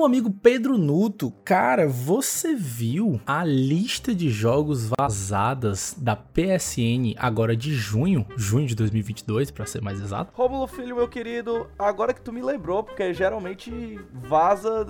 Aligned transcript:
Meu 0.00 0.06
amigo 0.06 0.30
Pedro 0.30 0.78
Nuto, 0.78 1.30
cara, 1.44 1.86
você 1.86 2.54
viu 2.54 3.20
a 3.26 3.44
lista 3.44 4.14
de 4.14 4.30
jogos 4.30 4.90
vazadas 4.98 5.94
da 5.94 6.16
PSN 6.16 7.14
agora 7.18 7.54
de 7.54 7.74
junho, 7.74 8.24
junho 8.34 8.66
de 8.66 8.74
2022, 8.74 9.50
para 9.50 9.66
ser 9.66 9.82
mais 9.82 10.00
exato? 10.00 10.32
Rômulo 10.34 10.66
Filho, 10.66 10.96
meu 10.96 11.06
querido, 11.06 11.66
agora 11.78 12.14
que 12.14 12.22
tu 12.22 12.32
me 12.32 12.40
lembrou, 12.40 12.82
porque 12.82 13.12
geralmente 13.12 14.00
vaza, 14.10 14.86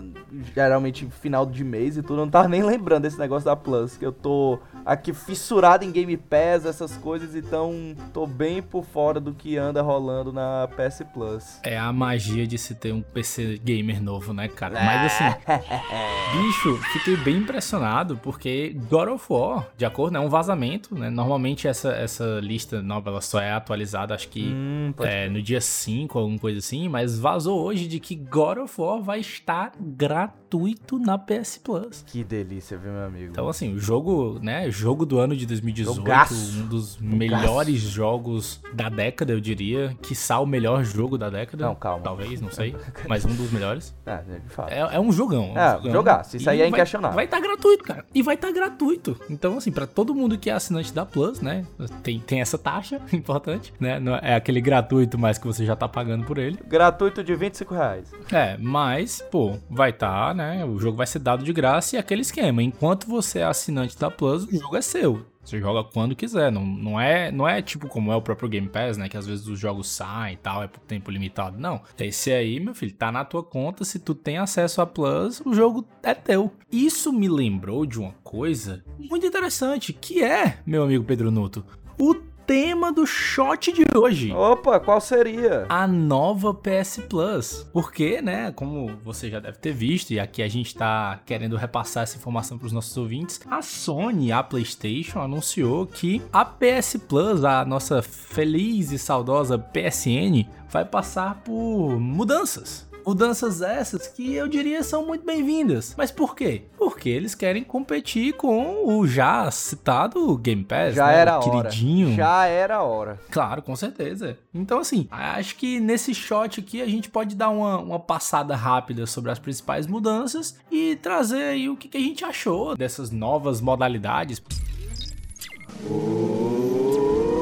geralmente 0.54 1.04
final 1.07 1.45
de 1.45 1.64
mês 1.64 1.96
e 1.96 2.04
tu 2.04 2.14
não 2.14 2.30
tá 2.30 2.46
nem 2.46 2.62
lembrando 2.62 3.02
desse 3.02 3.18
negócio 3.18 3.46
da 3.46 3.56
Plus, 3.56 3.96
que 3.96 4.06
eu 4.06 4.12
tô 4.12 4.61
aqui 4.85 5.12
fissurado 5.12 5.85
em 5.85 5.91
Game 5.91 6.17
Pass, 6.17 6.65
essas 6.65 6.97
coisas, 6.97 7.35
então 7.35 7.95
tô 8.12 8.27
bem 8.27 8.62
por 8.62 8.85
fora 8.85 9.21
do 9.21 9.33
que 9.33 9.57
anda 9.57 9.83
rolando 9.83 10.33
na 10.33 10.69
PS 10.69 11.03
Plus. 11.12 11.61
É 11.62 11.79
a 11.79 11.93
magia 11.93 12.47
de 12.47 12.59
se 12.59 12.75
ter 12.75 12.93
um 12.93 13.03
PC 13.03 13.61
gamer 13.65 14.03
novo, 14.03 14.33
né, 14.33 14.48
cara? 14.48 14.75
Mas 14.75 15.12
assim, 15.12 15.25
bicho, 16.43 16.77
fiquei 16.93 17.16
bem 17.16 17.38
impressionado 17.38 18.16
porque 18.16 18.77
God 18.88 19.09
of 19.09 19.27
War, 19.29 19.69
de 19.77 19.85
acordo, 19.85 20.16
é 20.16 20.21
um 20.21 20.29
vazamento, 20.29 20.95
né? 20.95 21.10
Normalmente 21.10 21.69
essa, 21.69 21.93
essa 21.93 22.41
lista 22.41 22.83
nova 22.83 23.10
ela 23.10 23.21
só 23.21 23.41
é 23.41 23.52
atualizada, 23.52 24.15
acho 24.15 24.29
que 24.29 24.49
hum, 24.52 24.93
é, 25.01 25.29
no 25.29 25.43
dia 25.43 25.60
5, 25.60 26.19
alguma 26.19 26.38
coisa 26.38 26.59
assim, 26.59 26.88
mas 26.88 27.19
vazou 27.19 27.60
hoje 27.62 27.87
de 27.87 28.01
que 28.01 28.15
God 28.15 28.59
of 28.59 28.80
War 28.80 29.01
vai 29.01 29.21
estar 29.21 29.73
gratuito 29.79 30.99
na 30.99 31.19
PS 31.19 31.59
Plus. 31.62 32.05
Que 32.07 32.24
delícia, 32.24 32.77
viu, 32.77 32.93
meu 32.93 33.05
amigo? 33.05 33.30
Então, 33.30 33.49
assim, 33.49 33.74
o 33.74 33.79
jogo, 33.79 34.38
né? 34.41 34.70
Jogo 34.70 35.05
do 35.05 35.19
ano 35.19 35.37
de 35.37 35.47
2018, 35.47 35.97
Jogaço. 35.97 36.34
um 36.34 36.66
dos 36.66 36.95
Jogaço. 36.95 37.05
melhores 37.05 37.80
jogos 37.80 38.60
da 38.73 38.88
década, 38.88 39.33
eu 39.33 39.41
diria. 39.41 39.96
Que 40.01 40.15
o 40.41 40.46
melhor 40.46 40.84
jogo 40.84 41.19
da 41.19 41.29
década. 41.29 41.66
Não, 41.66 41.74
calma. 41.74 42.02
Talvez, 42.02 42.41
não 42.41 42.51
sei. 42.51 42.74
mas 43.09 43.24
um 43.24 43.34
dos 43.34 43.51
melhores. 43.51 43.95
É, 44.06 44.16
de 44.19 44.48
fato. 44.48 44.70
É, 44.73 44.79
é 44.79 45.01
um 45.01 45.12
jogão. 45.12 45.52
É, 45.56 45.73
um 45.73 45.77
jogão. 45.77 45.93
jogaço. 45.93 46.37
Isso 46.37 46.48
aí 46.48 46.62
é 46.62 46.69
inquestionável. 46.69 47.16
Vai 47.16 47.24
estar 47.24 47.38
tá 47.38 47.43
gratuito, 47.43 47.84
cara. 47.84 48.05
E 48.15 48.23
vai 48.23 48.34
estar 48.34 48.48
tá 48.48 48.55
gratuito. 48.55 49.21
Então, 49.29 49.59
assim, 49.59 49.73
pra 49.73 49.87
todo 49.87 50.15
mundo 50.15 50.38
que 50.38 50.48
é 50.48 50.52
assinante 50.52 50.93
da 50.93 51.04
Plus, 51.04 51.41
né? 51.41 51.66
Tem, 52.02 52.18
tem 52.21 52.41
essa 52.41 52.57
taxa 52.57 53.01
importante, 53.13 53.73
né? 53.80 54.01
É 54.23 54.35
aquele 54.35 54.60
gratuito, 54.60 55.18
mas 55.18 55.38
que 55.38 55.46
você 55.46 55.65
já 55.65 55.76
tá 55.76 55.88
pagando 55.88 56.24
por 56.24 56.38
ele. 56.38 56.59
Gratuito 56.66 57.23
de 57.23 57.35
25 57.35 57.74
reais. 57.74 58.13
É, 58.32 58.57
mas, 58.59 59.23
pô, 59.30 59.57
vai 59.68 59.91
estar, 59.91 60.29
tá, 60.29 60.35
né? 60.35 60.65
O 60.65 60.79
jogo 60.79 60.96
vai 60.96 61.07
ser 61.07 61.18
dado 61.18 61.45
de 61.45 61.52
graça 61.52 61.96
e 61.96 61.98
aquele 61.98 62.23
esquema. 62.23 62.63
Enquanto 62.63 63.07
você 63.07 63.41
é 63.41 63.45
assinante 63.45 63.98
da 63.98 64.10
Plus, 64.10 64.44
o 64.44 64.59
jogo 64.61 64.77
é 64.77 64.83
seu. 64.83 65.27
Você 65.43 65.59
joga 65.59 65.83
quando 65.83 66.15
quiser, 66.15 66.53
não, 66.53 66.65
não, 66.65 67.00
é, 67.00 67.33
não 67.33 67.49
é 67.49 67.62
tipo 67.62 67.89
como 67.89 68.12
é 68.12 68.16
o 68.16 68.22
próprio 68.22 68.49
Game 68.49 68.69
Pass, 68.69 68.97
né? 68.97 69.09
Que 69.09 69.16
às 69.16 69.27
vezes 69.27 69.47
os 69.47 69.59
jogos 69.59 69.89
saem 69.89 70.34
e 70.34 70.37
tal, 70.37 70.62
é 70.62 70.69
por 70.69 70.81
tempo 70.81 71.11
limitado. 71.11 71.59
Não. 71.59 71.81
Esse 71.99 72.31
aí, 72.31 72.61
meu 72.61 72.75
filho, 72.75 72.93
tá 72.93 73.11
na 73.11 73.25
tua 73.25 73.43
conta. 73.43 73.84
Se 73.84 73.99
tu 73.99 74.15
tem 74.15 74.38
acesso 74.38 74.83
a 74.83 74.87
Plus, 74.87 75.41
o 75.44 75.55
jogo 75.55 75.87
é 76.03 76.15
teu. 76.15 76.53
Isso 76.71 77.12
me 77.12 77.28
lembrou 77.28 77.87
de 77.87 77.99
uma 77.99 78.12
coisa 78.22 78.84
muito 78.99 79.27
interessante, 79.27 79.93
que 79.93 80.22
é, 80.22 80.59
meu 80.66 80.83
amigo 80.83 81.05
Pedro 81.05 81.31
Nuto, 81.31 81.65
o 81.99 82.15
tema 82.50 82.93
do 82.93 83.06
shot 83.06 83.72
de 83.72 83.84
hoje. 83.97 84.32
Opa, 84.32 84.81
qual 84.81 85.00
seria? 85.00 85.66
A 85.69 85.87
nova 85.87 86.53
PS 86.53 87.00
Plus. 87.09 87.65
Porque, 87.72 88.20
né, 88.20 88.50
como 88.50 88.88
você 89.04 89.31
já 89.31 89.38
deve 89.38 89.59
ter 89.59 89.72
visto, 89.72 90.10
e 90.10 90.19
aqui 90.19 90.42
a 90.42 90.48
gente 90.48 90.75
tá 90.75 91.20
querendo 91.25 91.54
repassar 91.54 92.03
essa 92.03 92.16
informação 92.16 92.59
para 92.59 92.66
os 92.66 92.72
nossos 92.72 92.97
ouvintes, 92.97 93.41
a 93.48 93.62
Sony, 93.62 94.32
a 94.32 94.42
PlayStation, 94.42 95.20
anunciou 95.20 95.87
que 95.87 96.20
a 96.32 96.44
PS 96.44 96.97
Plus, 97.09 97.44
a 97.44 97.65
nossa 97.65 98.03
feliz 98.03 98.91
e 98.91 98.98
saudosa 98.98 99.56
PSN, 99.56 100.44
vai 100.69 100.84
passar 100.84 101.37
por 101.44 102.00
mudanças. 102.00 102.90
Mudanças 103.04 103.62
essas 103.62 104.06
que 104.06 104.34
eu 104.34 104.47
diria 104.47 104.82
são 104.82 105.06
muito 105.06 105.25
bem-vindas. 105.25 105.94
Mas 105.97 106.10
por 106.10 106.34
quê? 106.34 106.62
Porque 106.76 107.09
eles 107.09 107.34
querem 107.34 107.62
competir 107.62 108.34
com 108.34 108.87
o 108.87 109.06
já 109.06 109.50
citado 109.50 110.37
Game 110.37 110.65
Pass, 110.65 110.94
já 110.94 111.06
né? 111.06 111.16
era 111.16 111.38
o 111.38 111.42
queridinho. 111.42 112.09
Hora. 112.09 112.16
Já 112.16 112.47
era 112.47 112.76
a 112.76 112.82
hora. 112.82 113.20
Claro, 113.30 113.62
com 113.62 113.75
certeza. 113.75 114.38
Então, 114.54 114.78
assim, 114.78 115.08
acho 115.10 115.56
que 115.56 115.80
nesse 115.80 116.14
shot 116.14 116.60
aqui 116.60 116.80
a 116.82 116.86
gente 116.86 117.08
pode 117.08 117.34
dar 117.34 117.50
uma, 117.50 117.78
uma 117.78 118.00
passada 118.00 118.54
rápida 118.54 119.06
sobre 119.06 119.30
as 119.30 119.38
principais 119.38 119.86
mudanças 119.86 120.58
e 120.70 120.96
trazer 120.96 121.42
aí 121.42 121.69
o 121.69 121.76
que, 121.76 121.88
que 121.88 121.98
a 121.98 122.00
gente 122.00 122.25
achou 122.25 122.76
dessas 122.76 123.10
novas 123.10 123.60
modalidades. 123.60 124.42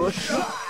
Oxa. 0.06 0.68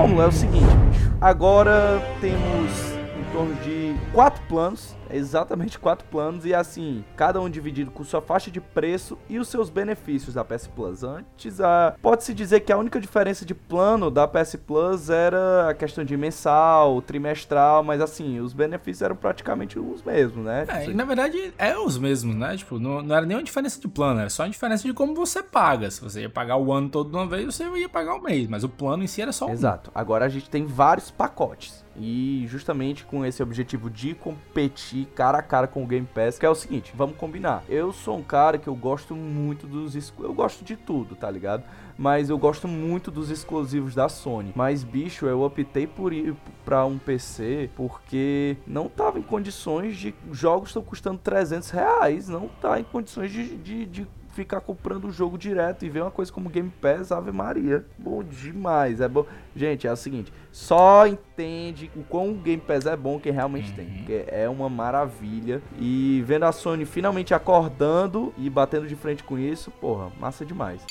Como 0.00 0.22
é 0.22 0.26
o 0.28 0.30
seguinte, 0.30 0.64
bicho. 0.64 1.12
Agora 1.20 2.00
temos 2.20 2.92
em 3.18 3.32
torno 3.32 3.52
de 3.64 3.96
quatro 4.12 4.40
planos 4.48 4.96
exatamente 5.10 5.78
quatro 5.78 6.06
planos 6.10 6.44
e 6.44 6.54
assim, 6.54 7.04
cada 7.16 7.40
um 7.40 7.48
dividido 7.48 7.90
com 7.90 8.04
sua 8.04 8.20
faixa 8.20 8.50
de 8.50 8.60
preço 8.60 9.18
e 9.28 9.38
os 9.38 9.48
seus 9.48 9.70
benefícios 9.70 10.34
da 10.34 10.44
PS 10.44 10.66
Plus. 10.66 11.02
Antes, 11.02 11.60
a... 11.60 11.94
pode-se 12.00 12.34
dizer 12.34 12.60
que 12.60 12.72
a 12.72 12.78
única 12.78 13.00
diferença 13.00 13.44
de 13.44 13.54
plano 13.54 14.10
da 14.10 14.26
PS 14.26 14.56
Plus 14.56 15.10
era 15.10 15.70
a 15.70 15.74
questão 15.74 16.04
de 16.04 16.16
mensal, 16.16 17.00
trimestral, 17.02 17.82
mas 17.82 18.00
assim, 18.00 18.40
os 18.40 18.52
benefícios 18.52 19.02
eram 19.02 19.16
praticamente 19.16 19.78
os 19.78 20.02
mesmos, 20.02 20.44
né? 20.44 20.66
É, 20.68 20.90
e 20.90 20.94
na 20.94 21.04
verdade 21.04 21.52
é 21.58 21.76
os 21.76 21.98
mesmos, 21.98 22.34
né? 22.34 22.56
Tipo, 22.56 22.78
não, 22.78 23.02
não 23.02 23.16
era 23.16 23.26
nenhuma 23.26 23.44
diferença 23.44 23.80
de 23.80 23.88
plano, 23.88 24.20
era 24.20 24.30
só 24.30 24.44
a 24.44 24.48
diferença 24.48 24.86
de 24.86 24.92
como 24.92 25.14
você 25.14 25.42
paga. 25.42 25.90
Se 25.90 26.00
você 26.00 26.22
ia 26.22 26.30
pagar 26.30 26.56
o 26.56 26.72
ano 26.72 26.88
todo 26.88 27.10
de 27.10 27.16
uma 27.16 27.26
vez, 27.26 27.44
você 27.54 27.64
ia 27.76 27.88
pagar 27.88 28.14
o 28.14 28.22
mês, 28.22 28.48
mas 28.48 28.64
o 28.64 28.68
plano 28.68 29.02
em 29.02 29.06
si 29.06 29.22
era 29.22 29.32
só 29.32 29.46
um. 29.46 29.50
Exato. 29.50 29.90
Agora 29.94 30.24
a 30.24 30.28
gente 30.28 30.48
tem 30.50 30.66
vários 30.66 31.10
pacotes. 31.10 31.84
E 32.00 32.46
justamente 32.46 33.04
com 33.04 33.24
esse 33.24 33.42
objetivo 33.42 33.90
de 33.90 34.14
competir 34.14 34.97
cara 35.06 35.38
a 35.38 35.42
cara 35.42 35.66
com 35.66 35.82
o 35.82 35.86
Game 35.86 36.06
Pass, 36.06 36.38
que 36.38 36.46
é 36.46 36.50
o 36.50 36.54
seguinte, 36.54 36.92
vamos 36.96 37.16
combinar. 37.16 37.64
Eu 37.68 37.92
sou 37.92 38.18
um 38.18 38.22
cara 38.22 38.58
que 38.58 38.68
eu 38.68 38.74
gosto 38.74 39.14
muito 39.14 39.66
dos 39.66 40.12
eu 40.18 40.32
gosto 40.32 40.64
de 40.64 40.76
tudo, 40.76 41.14
tá 41.14 41.30
ligado? 41.30 41.64
Mas 41.96 42.30
eu 42.30 42.38
gosto 42.38 42.68
muito 42.68 43.10
dos 43.10 43.30
exclusivos 43.30 43.94
da 43.94 44.08
Sony. 44.08 44.52
Mas 44.54 44.84
bicho, 44.84 45.26
eu 45.26 45.42
optei 45.42 45.86
por 45.86 46.12
ir 46.12 46.36
para 46.64 46.84
um 46.84 46.98
PC 46.98 47.70
porque 47.74 48.56
não 48.66 48.88
tava 48.88 49.18
em 49.18 49.22
condições 49.22 49.96
de 49.96 50.14
jogos 50.30 50.70
estão 50.70 50.82
custando 50.82 51.18
300 51.18 51.70
reais, 51.70 52.28
não 52.28 52.48
tá 52.60 52.78
em 52.78 52.84
condições 52.84 53.32
de, 53.32 53.56
de, 53.56 53.86
de 53.86 54.06
ficar 54.38 54.60
comprando 54.60 55.06
o 55.06 55.10
jogo 55.10 55.36
direto 55.36 55.84
e 55.84 55.88
ver 55.88 56.02
uma 56.02 56.12
coisa 56.12 56.32
como 56.32 56.48
Game 56.48 56.70
Pass, 56.80 57.10
Ave 57.10 57.32
Maria. 57.32 57.84
Bom 57.98 58.22
demais, 58.22 59.00
é 59.00 59.08
bom. 59.08 59.26
Gente, 59.56 59.86
é 59.86 59.92
o 59.92 59.96
seguinte, 59.96 60.32
só 60.52 61.06
entende 61.06 61.90
o 61.96 62.04
quão 62.04 62.30
o 62.30 62.34
Game 62.34 62.62
Pass 62.62 62.86
é 62.86 62.96
bom 62.96 63.18
quem 63.18 63.32
realmente 63.32 63.70
uhum. 63.70 63.76
tem, 63.76 63.86
porque 63.86 64.24
é 64.28 64.48
uma 64.48 64.68
maravilha. 64.68 65.60
E 65.76 66.22
vendo 66.24 66.44
a 66.44 66.52
Sony 66.52 66.84
finalmente 66.84 67.34
acordando 67.34 68.32
e 68.38 68.48
batendo 68.48 68.86
de 68.86 68.94
frente 68.94 69.24
com 69.24 69.36
isso, 69.36 69.72
porra, 69.72 70.12
massa 70.20 70.44
demais. 70.44 70.86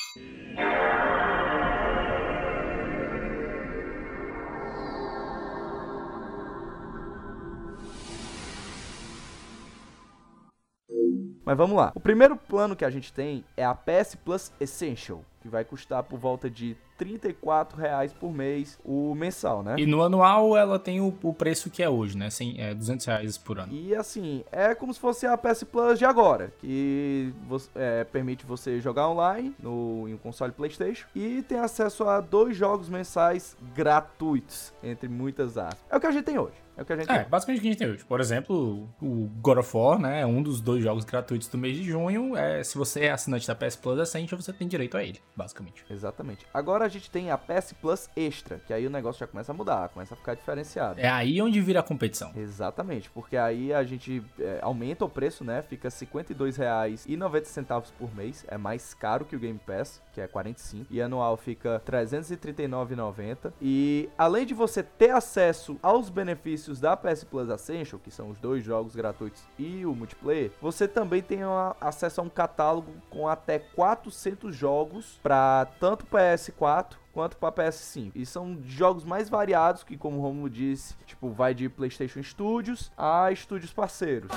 Mas 11.48 11.56
vamos 11.56 11.78
lá. 11.78 11.94
O 11.96 12.00
primeiro 12.02 12.36
plano 12.36 12.76
que 12.76 12.84
a 12.84 12.90
gente 12.90 13.14
tem 13.14 13.42
é 13.56 13.64
a 13.64 13.74
PS 13.74 14.16
Plus 14.16 14.52
Essential, 14.60 15.24
que 15.40 15.48
vai 15.48 15.64
custar 15.64 16.04
por 16.04 16.20
volta 16.20 16.50
de 16.50 16.76
34 16.98 17.78
reais 17.78 18.12
por 18.14 18.32
mês 18.34 18.80
o 18.84 19.14
mensal, 19.16 19.62
né? 19.64 19.76
E 19.78 19.86
no 19.86 20.02
anual 20.04 20.58
ela 20.58 20.80
tem 20.80 21.00
o, 21.02 21.14
o 21.24 21.34
preço 21.34 21.70
que 21.70 21.82
é 21.84 21.90
hoje, 21.90 22.18
né? 22.18 22.30
100, 22.30 22.56
é, 22.62 22.74
200 22.74 23.06
reais 23.06 23.38
por 23.38 23.60
ano. 23.60 23.72
E 23.74 23.96
assim, 23.96 24.44
é 24.52 24.74
como 24.76 24.94
se 24.94 25.00
fosse 25.00 25.26
a 25.26 25.38
PS 25.38 25.64
Plus 25.64 26.00
de 26.00 26.06
agora, 26.06 26.52
que 26.60 27.34
você, 27.48 27.70
é, 27.76 28.04
permite 28.04 28.46
você 28.46 28.80
jogar 28.82 29.08
online 29.10 29.56
no, 29.62 30.06
em 30.08 30.14
um 30.14 30.18
console 30.18 30.52
PlayStation 30.52 31.06
e 31.16 31.42
tem 31.44 31.60
acesso 31.60 32.04
a 32.08 32.20
dois 32.20 32.56
jogos 32.58 32.90
mensais 32.90 33.56
gratuitos, 33.76 34.74
entre 34.84 35.08
muitas 35.08 35.58
aspas. 35.58 35.80
É 35.90 35.98
o 35.98 36.00
que 36.00 36.08
a 36.08 36.12
gente 36.12 36.26
tem 36.26 36.38
hoje. 36.38 36.56
É 36.78 36.84
o 36.84 36.86
que 36.86 36.94
a 36.94 36.96
gente 36.96 37.10
É, 37.12 37.20
tem. 37.22 37.30
basicamente 37.30 37.58
o 37.58 37.62
que 37.64 37.68
a 37.68 37.72
gente 37.72 37.80
tem 37.80 37.90
hoje. 37.90 38.06
Por 38.06 38.20
exemplo, 38.20 38.88
o 39.02 39.28
God 39.42 39.58
of 39.58 39.76
War, 39.76 39.98
né? 40.00 40.22
É 40.22 40.26
um 40.28 40.44
dos 40.44 40.62
dois 40.62 40.84
jogos 40.84 41.04
gratuitos 41.04 41.48
do 41.48 41.58
mês 41.58 41.76
de 41.76 41.84
junho. 41.84 42.38
É, 42.38 42.64
se 42.64 42.78
você 42.78 43.06
é 43.06 43.12
assinante 43.12 43.48
da 43.48 43.56
PS 43.56 43.76
Plus 43.78 43.98
Essential, 44.00 44.40
você 44.40 44.54
tem 44.54 44.68
direito 44.68 44.96
a 44.96 45.04
ele, 45.04 45.20
basicamente. 45.36 45.84
Exatamente. 45.90 46.46
Agora 46.54 46.87
a 46.88 46.90
gente 46.90 47.12
tem 47.12 47.30
a 47.30 47.38
PS 47.38 47.74
Plus 47.74 48.10
Extra, 48.16 48.60
que 48.66 48.74
aí 48.74 48.88
o 48.88 48.90
negócio 48.90 49.20
já 49.20 49.28
começa 49.28 49.52
a 49.52 49.56
mudar, 49.56 49.90
começa 49.90 50.14
a 50.14 50.18
ficar 50.18 50.34
diferenciado. 50.34 51.00
É 51.00 51.10
aí 51.10 51.42
onde 51.42 51.60
vira 51.62 51.82
a 51.82 51.84
competição. 51.84 52.32
Exatamente, 52.36 53.10
porque 53.12 53.38
aí 53.38 53.74
a 53.74 53.84
gente 53.84 54.24
é, 54.40 54.60
aumenta 54.62 55.06
o 55.06 55.10
preço, 55.10 55.44
né? 55.44 55.62
Fica 55.62 55.90
R$ 55.90 55.96
52,90 55.96 57.92
por 57.98 58.16
mês, 58.16 58.46
é 58.48 58.58
mais 58.58 58.94
caro 58.94 59.26
que 59.26 59.36
o 59.36 59.40
Game 59.40 59.60
Pass, 59.60 60.02
que 60.14 60.22
é 60.22 60.28
45, 60.28 60.88
e 60.90 61.02
anual 61.02 61.36
fica 61.38 61.82
R$ 61.86 62.06
339,90. 62.06 63.52
E 63.62 64.10
além 64.18 64.46
de 64.46 64.54
você 64.54 64.82
ter 64.82 65.12
acesso 65.12 65.78
aos 65.84 66.10
benefícios 66.10 66.80
da 66.80 66.96
PS 66.96 67.24
Plus 67.26 67.50
Essential, 67.50 68.00
que 68.00 68.10
são 68.10 68.30
os 68.30 68.40
dois 68.40 68.64
jogos 68.64 68.96
gratuitos 68.96 69.44
e 69.60 69.86
o 69.86 69.94
multiplayer, 69.94 70.52
você 70.62 70.88
também 70.88 71.22
tem 71.22 71.44
uma, 71.44 71.76
acesso 71.82 72.22
a 72.22 72.24
um 72.24 72.30
catálogo 72.30 72.94
com 73.10 73.28
até 73.28 73.60
400 73.60 74.56
jogos 74.56 75.20
para 75.22 75.68
tanto 75.80 76.06
PS4 76.06 76.77
quanto 77.14 77.38
para 77.38 77.52
PS5. 77.52 78.12
E 78.16 78.26
são 78.26 78.58
jogos 78.64 79.04
mais 79.04 79.30
variados 79.30 79.84
que, 79.84 79.98
como 79.98 80.18
o 80.18 80.22
Romulo 80.22 80.50
disse, 80.50 80.96
tipo, 81.06 81.30
vai 81.30 81.54
de 81.54 81.70
PlayStation 81.70 82.22
Studios 82.22 82.92
a 82.98 83.32
estúdios 83.32 83.74
parceiros. 83.74 84.32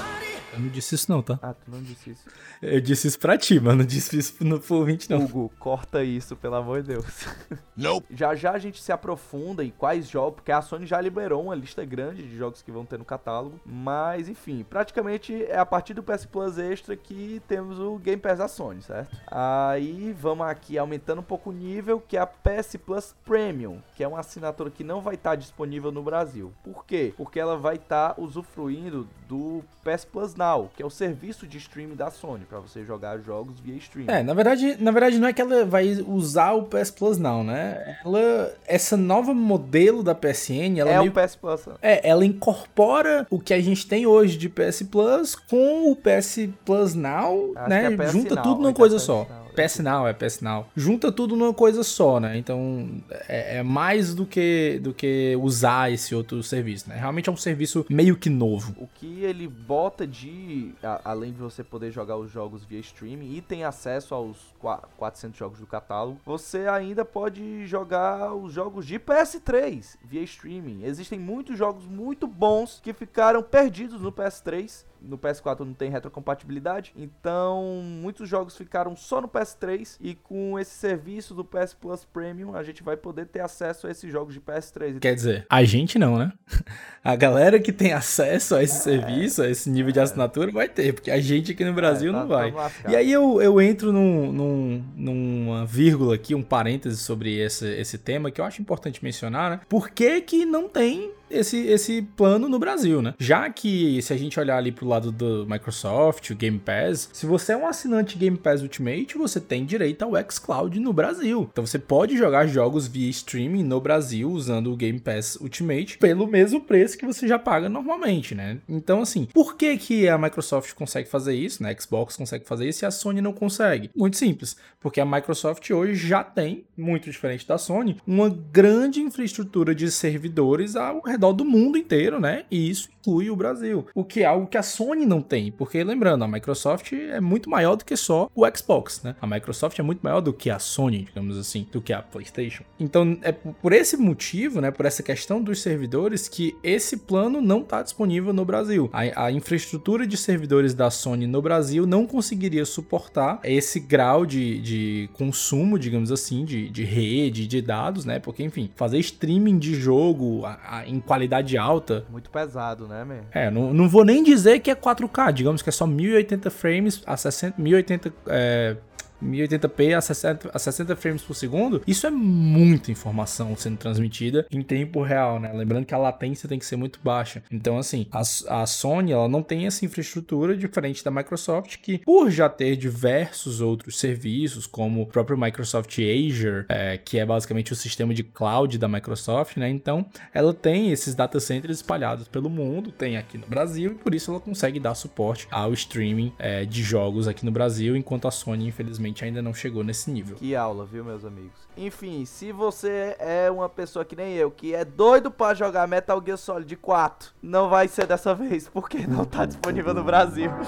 Eu 0.52 0.60
não 0.60 0.68
disse 0.68 0.94
isso 0.94 1.10
não, 1.10 1.22
tá? 1.22 1.38
Ah, 1.42 1.54
tu 1.54 1.70
não 1.70 1.82
disse 1.82 2.10
isso. 2.10 2.24
Eu 2.60 2.80
disse 2.80 3.08
isso 3.08 3.18
pra 3.18 3.38
ti, 3.38 3.60
mas 3.60 3.76
não 3.76 3.84
disse 3.84 4.18
isso 4.18 4.34
no 4.44 4.60
pro 4.60 4.84
20 4.84 5.10
não. 5.10 5.24
Hugo, 5.24 5.52
corta 5.58 6.02
isso, 6.02 6.36
pelo 6.36 6.56
amor 6.56 6.82
de 6.82 6.88
Deus. 6.88 7.06
Não. 7.76 8.02
Já 8.10 8.34
já 8.34 8.50
a 8.50 8.58
gente 8.58 8.82
se 8.82 8.92
aprofunda 8.92 9.64
em 9.64 9.70
quais 9.70 10.06
jogos, 10.06 10.34
porque 10.34 10.52
a 10.52 10.60
Sony 10.60 10.84
já 10.84 11.00
liberou 11.00 11.42
uma 11.42 11.54
lista 11.54 11.82
grande 11.82 12.22
de 12.22 12.36
jogos 12.36 12.60
que 12.60 12.70
vão 12.70 12.84
ter 12.84 12.98
no 12.98 13.06
catálogo, 13.06 13.58
mas 13.64 14.28
enfim, 14.28 14.62
praticamente 14.68 15.44
é 15.44 15.58
a 15.58 15.64
partir 15.64 15.94
do 15.94 16.02
PS 16.02 16.26
Plus 16.26 16.58
Extra 16.58 16.94
que 16.94 17.40
temos 17.48 17.78
o 17.78 17.96
Game 17.96 18.20
Pass 18.20 18.36
da 18.36 18.48
Sony, 18.48 18.82
certo? 18.82 19.16
Aí 19.26 20.12
vamos 20.12 20.46
aqui 20.46 20.76
aumentando 20.76 21.20
um 21.20 21.24
pouco 21.24 21.48
o 21.48 21.52
nível, 21.54 22.02
que 22.06 22.18
é 22.18 22.20
a 22.20 22.26
PS 22.26 22.76
Plus 22.84 23.14
Premium, 23.24 23.78
que 23.96 24.04
é 24.04 24.08
uma 24.08 24.20
assinatura 24.20 24.70
que 24.70 24.84
não 24.84 25.00
vai 25.00 25.14
estar 25.14 25.34
disponível 25.34 25.90
no 25.90 26.02
Brasil. 26.02 26.52
Por 26.62 26.84
quê? 26.84 27.14
Porque 27.16 27.40
ela 27.40 27.56
vai 27.56 27.76
estar 27.76 28.14
usufruindo 28.18 29.08
do 29.26 29.64
PS 29.82 30.04
Plus 30.04 30.34
Now, 30.40 30.70
que 30.74 30.82
é 30.82 30.86
o 30.86 30.90
serviço 30.90 31.46
de 31.46 31.58
streaming 31.58 31.94
da 31.94 32.10
Sony 32.10 32.44
para 32.48 32.58
você 32.58 32.82
jogar 32.84 33.18
jogos 33.18 33.60
via 33.60 33.76
streaming. 33.76 34.10
É, 34.10 34.22
na 34.22 34.32
verdade, 34.32 34.76
na 34.80 34.90
verdade 34.90 35.18
não 35.18 35.28
é 35.28 35.32
que 35.32 35.42
ela 35.42 35.64
vai 35.66 35.92
usar 36.06 36.52
o 36.52 36.62
PS 36.62 36.90
Plus 36.90 37.18
Now, 37.18 37.44
né? 37.44 37.98
Ela 38.04 38.54
essa 38.66 38.96
nova 38.96 39.34
modelo 39.34 40.02
da 40.02 40.14
PSN, 40.14 40.78
ela 40.78 40.90
é 40.90 40.98
meio, 40.98 41.10
o 41.10 41.14
PS 41.14 41.36
Plus. 41.36 41.68
É, 41.82 42.08
ela 42.08 42.24
incorpora 42.24 43.26
o 43.28 43.38
que 43.38 43.52
a 43.52 43.60
gente 43.60 43.86
tem 43.86 44.06
hoje 44.06 44.38
de 44.38 44.48
PS 44.48 44.82
Plus 44.90 45.34
com 45.34 45.90
o 45.90 45.96
PS 45.96 46.48
Plus 46.64 46.94
Now, 46.94 47.52
Acho 47.54 47.68
né? 47.68 47.94
é 47.94 48.06
Junta 48.08 48.34
Now, 48.34 48.44
tudo 48.44 48.56
numa 48.56 48.70
então 48.70 48.80
coisa 48.80 48.98
só. 48.98 49.26
Now. 49.28 49.39
PS 49.50 49.78
Now, 49.80 50.06
é 50.08 50.12
PS 50.12 50.40
Now. 50.40 50.66
Junta 50.76 51.10
tudo 51.12 51.36
numa 51.36 51.52
coisa 51.54 51.82
só, 51.82 52.18
né? 52.20 52.36
Então 52.38 52.88
é, 53.28 53.58
é 53.58 53.62
mais 53.62 54.14
do 54.14 54.24
que, 54.26 54.80
do 54.82 54.92
que 54.94 55.36
usar 55.40 55.90
esse 55.92 56.14
outro 56.14 56.42
serviço, 56.42 56.88
né? 56.88 56.96
Realmente 56.96 57.28
é 57.28 57.32
um 57.32 57.36
serviço 57.36 57.84
meio 57.88 58.16
que 58.16 58.30
novo. 58.30 58.74
O 58.78 58.86
que 58.86 59.22
ele 59.24 59.46
bota 59.48 60.06
de. 60.06 60.72
a- 60.82 61.00
além 61.04 61.32
de 61.32 61.38
você 61.38 61.62
poder 61.64 61.90
jogar 61.90 62.16
os 62.16 62.30
jogos 62.30 62.64
via 62.64 62.80
streaming 62.80 63.34
e 63.36 63.40
tem 63.40 63.64
acesso 63.64 64.14
aos 64.14 64.36
qua- 64.58 64.82
400 64.96 65.38
jogos 65.38 65.58
do 65.60 65.66
catálogo, 65.66 66.18
você 66.24 66.66
ainda 66.68 67.04
pode 67.04 67.66
jogar 67.66 68.34
os 68.34 68.52
jogos 68.52 68.86
de 68.86 68.98
PS3 68.98 69.96
via 70.04 70.22
streaming. 70.22 70.84
Existem 70.84 71.18
muitos 71.18 71.56
jogos 71.58 71.84
muito 71.86 72.26
bons 72.26 72.80
que 72.82 72.92
ficaram 72.92 73.42
perdidos 73.42 74.00
no 74.00 74.12
PS3. 74.12 74.84
No 75.02 75.16
PS4 75.18 75.60
não 75.60 75.72
tem 75.74 75.90
retrocompatibilidade, 75.90 76.92
então 76.96 77.62
muitos 77.84 78.28
jogos 78.28 78.56
ficaram 78.56 78.94
só 78.96 79.20
no 79.20 79.28
PS3 79.28 79.96
e 80.00 80.14
com 80.14 80.58
esse 80.58 80.72
serviço 80.72 81.34
do 81.34 81.44
PS 81.44 81.74
Plus 81.74 82.04
Premium 82.04 82.54
a 82.54 82.62
gente 82.62 82.82
vai 82.82 82.96
poder 82.96 83.26
ter 83.26 83.40
acesso 83.40 83.86
a 83.86 83.90
esses 83.90 84.10
jogos 84.10 84.34
de 84.34 84.40
PS3. 84.40 84.98
Quer 85.00 85.14
dizer, 85.14 85.46
a 85.48 85.64
gente 85.64 85.98
não, 85.98 86.18
né? 86.18 86.32
A 87.02 87.16
galera 87.16 87.58
que 87.58 87.72
tem 87.72 87.94
acesso 87.94 88.54
a 88.54 88.62
esse 88.62 88.82
serviço, 88.82 89.40
a 89.42 89.48
esse 89.48 89.70
nível 89.70 89.90
de 89.90 89.98
assinatura, 89.98 90.52
vai 90.52 90.68
ter, 90.68 90.92
porque 90.92 91.10
a 91.10 91.18
gente 91.18 91.52
aqui 91.52 91.64
no 91.64 91.72
Brasil 91.72 92.10
É, 92.10 92.12
tá- 92.14 92.20
não 92.20 92.28
vai. 92.28 92.52
E 92.88 92.94
aí 92.94 93.10
eu, 93.10 93.40
eu 93.40 93.58
entro 93.58 93.90
num, 93.90 94.30
num- 94.30 94.84
numa 94.94 95.64
vírgula 95.64 96.14
aqui, 96.14 96.34
um 96.34 96.42
parêntese 96.42 96.98
sobre 96.98 97.38
esse, 97.38 97.66
esse 97.66 97.96
tema 97.96 98.30
que 98.30 98.38
eu 98.38 98.44
acho 98.44 98.60
importante 98.60 99.02
mencionar, 99.02 99.50
né? 99.50 99.60
Por 99.66 99.88
que 99.88 100.20
que 100.20 100.44
não 100.44 100.68
tem 100.68 101.10
esse, 101.30 101.58
esse 101.66 102.02
plano 102.02 102.48
no 102.48 102.58
Brasil, 102.58 103.00
né? 103.00 103.14
Já 103.18 103.48
que 103.48 104.02
se 104.02 104.12
a 104.12 104.16
gente 104.16 104.38
olhar 104.38 104.56
ali 104.56 104.72
pro 104.72 104.86
lado 104.86 105.12
do 105.12 105.46
Microsoft, 105.48 106.30
o 106.30 106.34
Game 106.34 106.58
Pass, 106.58 107.08
se 107.12 107.26
você 107.26 107.52
é 107.52 107.56
um 107.56 107.66
assinante 107.66 108.18
Game 108.18 108.36
Pass 108.36 108.62
Ultimate, 108.62 109.16
você 109.16 109.40
tem 109.40 109.64
direito 109.64 110.02
ao 110.02 110.12
xCloud 110.30 110.78
no 110.80 110.92
Brasil. 110.92 111.48
Então 111.52 111.64
você 111.64 111.78
pode 111.78 112.16
jogar 112.16 112.46
jogos 112.46 112.86
via 112.86 113.08
streaming 113.08 113.62
no 113.62 113.80
Brasil 113.80 114.30
usando 114.30 114.72
o 114.72 114.76
Game 114.76 114.98
Pass 114.98 115.36
Ultimate 115.36 115.98
pelo 115.98 116.26
mesmo 116.26 116.60
preço 116.60 116.98
que 116.98 117.06
você 117.06 117.28
já 117.28 117.38
paga 117.38 117.68
normalmente, 117.68 118.34
né? 118.34 118.58
Então 118.68 119.00
assim, 119.00 119.26
por 119.32 119.56
que 119.56 119.76
que 119.76 120.08
a 120.08 120.18
Microsoft 120.18 120.74
consegue 120.74 121.08
fazer 121.08 121.34
isso, 121.34 121.62
né? 121.62 121.70
A 121.70 121.80
Xbox 121.80 122.16
consegue 122.16 122.46
fazer 122.46 122.68
isso 122.68 122.84
e 122.84 122.86
a 122.86 122.90
Sony 122.90 123.20
não 123.20 123.32
consegue? 123.32 123.90
Muito 123.94 124.16
simples, 124.16 124.56
porque 124.80 125.00
a 125.00 125.06
Microsoft 125.06 125.68
hoje 125.70 125.94
já 125.94 126.24
tem, 126.24 126.64
muito 126.76 127.10
diferente 127.10 127.46
da 127.46 127.58
Sony, 127.58 127.96
uma 128.06 128.28
grande 128.28 129.00
infraestrutura 129.00 129.74
de 129.74 129.90
servidores 129.90 130.76
ao 130.76 131.00
redor 131.02 131.19
do 131.32 131.44
mundo 131.44 131.76
inteiro, 131.76 132.18
né? 132.18 132.44
E 132.50 132.70
isso 132.70 132.88
inclui 133.00 133.30
o 133.30 133.36
Brasil, 133.36 133.86
o 133.94 134.04
que 134.04 134.20
é 134.22 134.26
algo 134.26 134.46
que 134.46 134.58
a 134.58 134.62
Sony 134.62 135.06
não 135.06 135.22
tem, 135.22 135.50
porque 135.50 135.82
lembrando, 135.82 136.22
a 136.22 136.28
Microsoft 136.28 136.92
é 136.92 137.18
muito 137.20 137.48
maior 137.48 137.74
do 137.76 137.84
que 137.84 137.96
só 137.96 138.30
o 138.34 138.44
Xbox, 138.54 139.02
né? 139.02 139.14
A 139.22 139.26
Microsoft 139.26 139.78
é 139.78 139.82
muito 139.82 140.00
maior 140.02 140.20
do 140.20 140.32
que 140.34 140.50
a 140.50 140.58
Sony, 140.58 141.04
digamos 141.04 141.38
assim, 141.38 141.66
do 141.72 141.80
que 141.80 141.92
a 141.94 142.02
PlayStation. 142.02 142.62
Então, 142.78 143.16
é 143.22 143.32
por 143.32 143.72
esse 143.72 143.96
motivo, 143.96 144.60
né, 144.60 144.70
por 144.70 144.84
essa 144.86 145.02
questão 145.02 145.42
dos 145.42 145.60
servidores 145.62 146.28
que 146.28 146.54
esse 146.62 146.96
plano 146.98 147.40
não 147.40 147.60
está 147.60 147.82
disponível 147.82 148.32
no 148.34 148.44
Brasil. 148.44 148.90
A, 148.92 149.26
a 149.26 149.32
infraestrutura 149.32 150.06
de 150.06 150.16
servidores 150.18 150.74
da 150.74 150.90
Sony 150.90 151.26
no 151.26 151.40
Brasil 151.40 151.86
não 151.86 152.06
conseguiria 152.06 152.64
suportar 152.66 153.40
esse 153.44 153.80
grau 153.80 154.26
de, 154.26 154.60
de 154.60 155.10
consumo, 155.14 155.78
digamos 155.78 156.12
assim, 156.12 156.44
de, 156.44 156.68
de 156.68 156.84
rede, 156.84 157.46
de 157.46 157.62
dados, 157.62 158.04
né? 158.04 158.18
Porque, 158.18 158.42
enfim, 158.42 158.70
fazer 158.76 158.98
streaming 158.98 159.58
de 159.58 159.74
jogo 159.74 160.44
a- 160.44 160.58
a- 160.80 160.86
em 160.88 161.00
qualidade 161.10 161.58
alta 161.58 162.04
Muito 162.08 162.30
pesado, 162.30 162.86
né, 162.86 163.02
man? 163.02 163.22
é, 163.32 163.50
não, 163.50 163.74
não 163.74 163.88
vou 163.88 164.04
nem 164.04 164.22
dizer 164.22 164.60
que 164.60 164.70
é 164.70 164.76
4K, 164.76 165.32
digamos 165.32 165.60
que 165.60 165.68
é 165.68 165.72
só 165.72 165.84
1080 165.84 166.48
frames 166.50 167.02
a 167.04 167.16
60, 167.16 167.60
1080, 167.60 168.12
é, 168.28 168.76
1080p 169.22 169.96
a 169.96 170.00
60, 170.00 170.50
a 170.52 170.58
60 170.58 170.96
frames 170.96 171.22
por 171.22 171.34
segundo. 171.34 171.82
Isso 171.86 172.06
é 172.06 172.10
muita 172.10 172.90
informação 172.90 173.54
sendo 173.56 173.76
transmitida 173.76 174.46
em 174.50 174.62
tempo 174.62 175.02
real, 175.02 175.40
né? 175.40 175.52
Lembrando 175.52 175.86
que 175.86 175.94
a 175.94 175.98
latência 175.98 176.48
tem 176.48 176.58
que 176.58 176.66
ser 176.66 176.76
muito 176.76 177.00
baixa. 177.02 177.42
Então, 177.50 177.78
assim, 177.78 178.06
a, 178.12 178.20
a 178.20 178.66
Sony 178.66 179.12
ela 179.12 179.28
não 179.28 179.42
tem 179.42 179.66
essa 179.66 179.84
infraestrutura 179.84 180.56
diferente 180.56 181.04
da 181.04 181.10
Microsoft, 181.10 181.78
que 181.78 181.98
por 181.98 182.30
já 182.30 182.48
ter 182.48 182.76
diversos 182.76 183.60
outros 183.60 183.98
serviços, 183.98 184.66
como 184.66 185.02
o 185.02 185.06
próprio 185.06 185.38
Microsoft 185.38 185.98
Azure, 185.98 186.64
é, 186.68 186.96
que 186.98 187.18
é 187.18 187.26
basicamente 187.26 187.72
o 187.72 187.76
sistema 187.76 188.14
de 188.14 188.22
cloud 188.22 188.78
da 188.78 188.88
Microsoft, 188.88 189.56
né? 189.56 189.68
Então, 189.68 190.06
ela 190.32 190.52
tem 190.52 190.90
esses 190.90 191.14
data 191.14 191.40
centers 191.40 191.78
espalhados 191.78 192.28
pelo 192.28 192.48
mundo, 192.48 192.92
tem 192.92 193.16
aqui 193.16 193.38
no 193.38 193.46
Brasil, 193.46 193.92
e 193.92 193.94
por 193.94 194.14
isso 194.14 194.30
ela 194.30 194.40
consegue 194.40 194.78
dar 194.78 194.94
suporte 194.94 195.46
ao 195.50 195.72
streaming 195.72 196.32
é, 196.38 196.64
de 196.64 196.82
jogos 196.82 197.28
aqui 197.28 197.44
no 197.44 197.50
Brasil, 197.50 197.96
enquanto 197.96 198.28
a 198.28 198.30
Sony, 198.30 198.66
infelizmente, 198.66 199.09
ainda 199.24 199.42
não 199.42 199.52
chegou 199.52 199.82
nesse 199.84 200.10
nível. 200.10 200.36
Que 200.36 200.54
aula, 200.54 200.84
viu, 200.84 201.04
meus 201.04 201.24
amigos? 201.24 201.58
Enfim, 201.76 202.24
se 202.24 202.52
você 202.52 203.16
é 203.18 203.50
uma 203.50 203.68
pessoa 203.68 204.04
que 204.04 204.16
nem 204.16 204.34
eu, 204.34 204.50
que 204.50 204.74
é 204.74 204.84
doido 204.84 205.30
pra 205.30 205.54
jogar 205.54 205.86
Metal 205.88 206.22
Gear 206.24 206.38
Solid 206.38 206.76
4, 206.76 207.32
não 207.42 207.68
vai 207.68 207.88
ser 207.88 208.06
dessa 208.06 208.34
vez, 208.36 208.68
porque 208.68 209.06
não 209.06 209.24
tá 209.24 209.46
disponível 209.46 209.92
no 209.94 210.04
Brasil. 210.04 210.50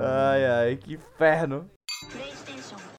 Ai, 0.00 0.44
ai, 0.46 0.76
que 0.76 0.94
inferno. 0.94 1.68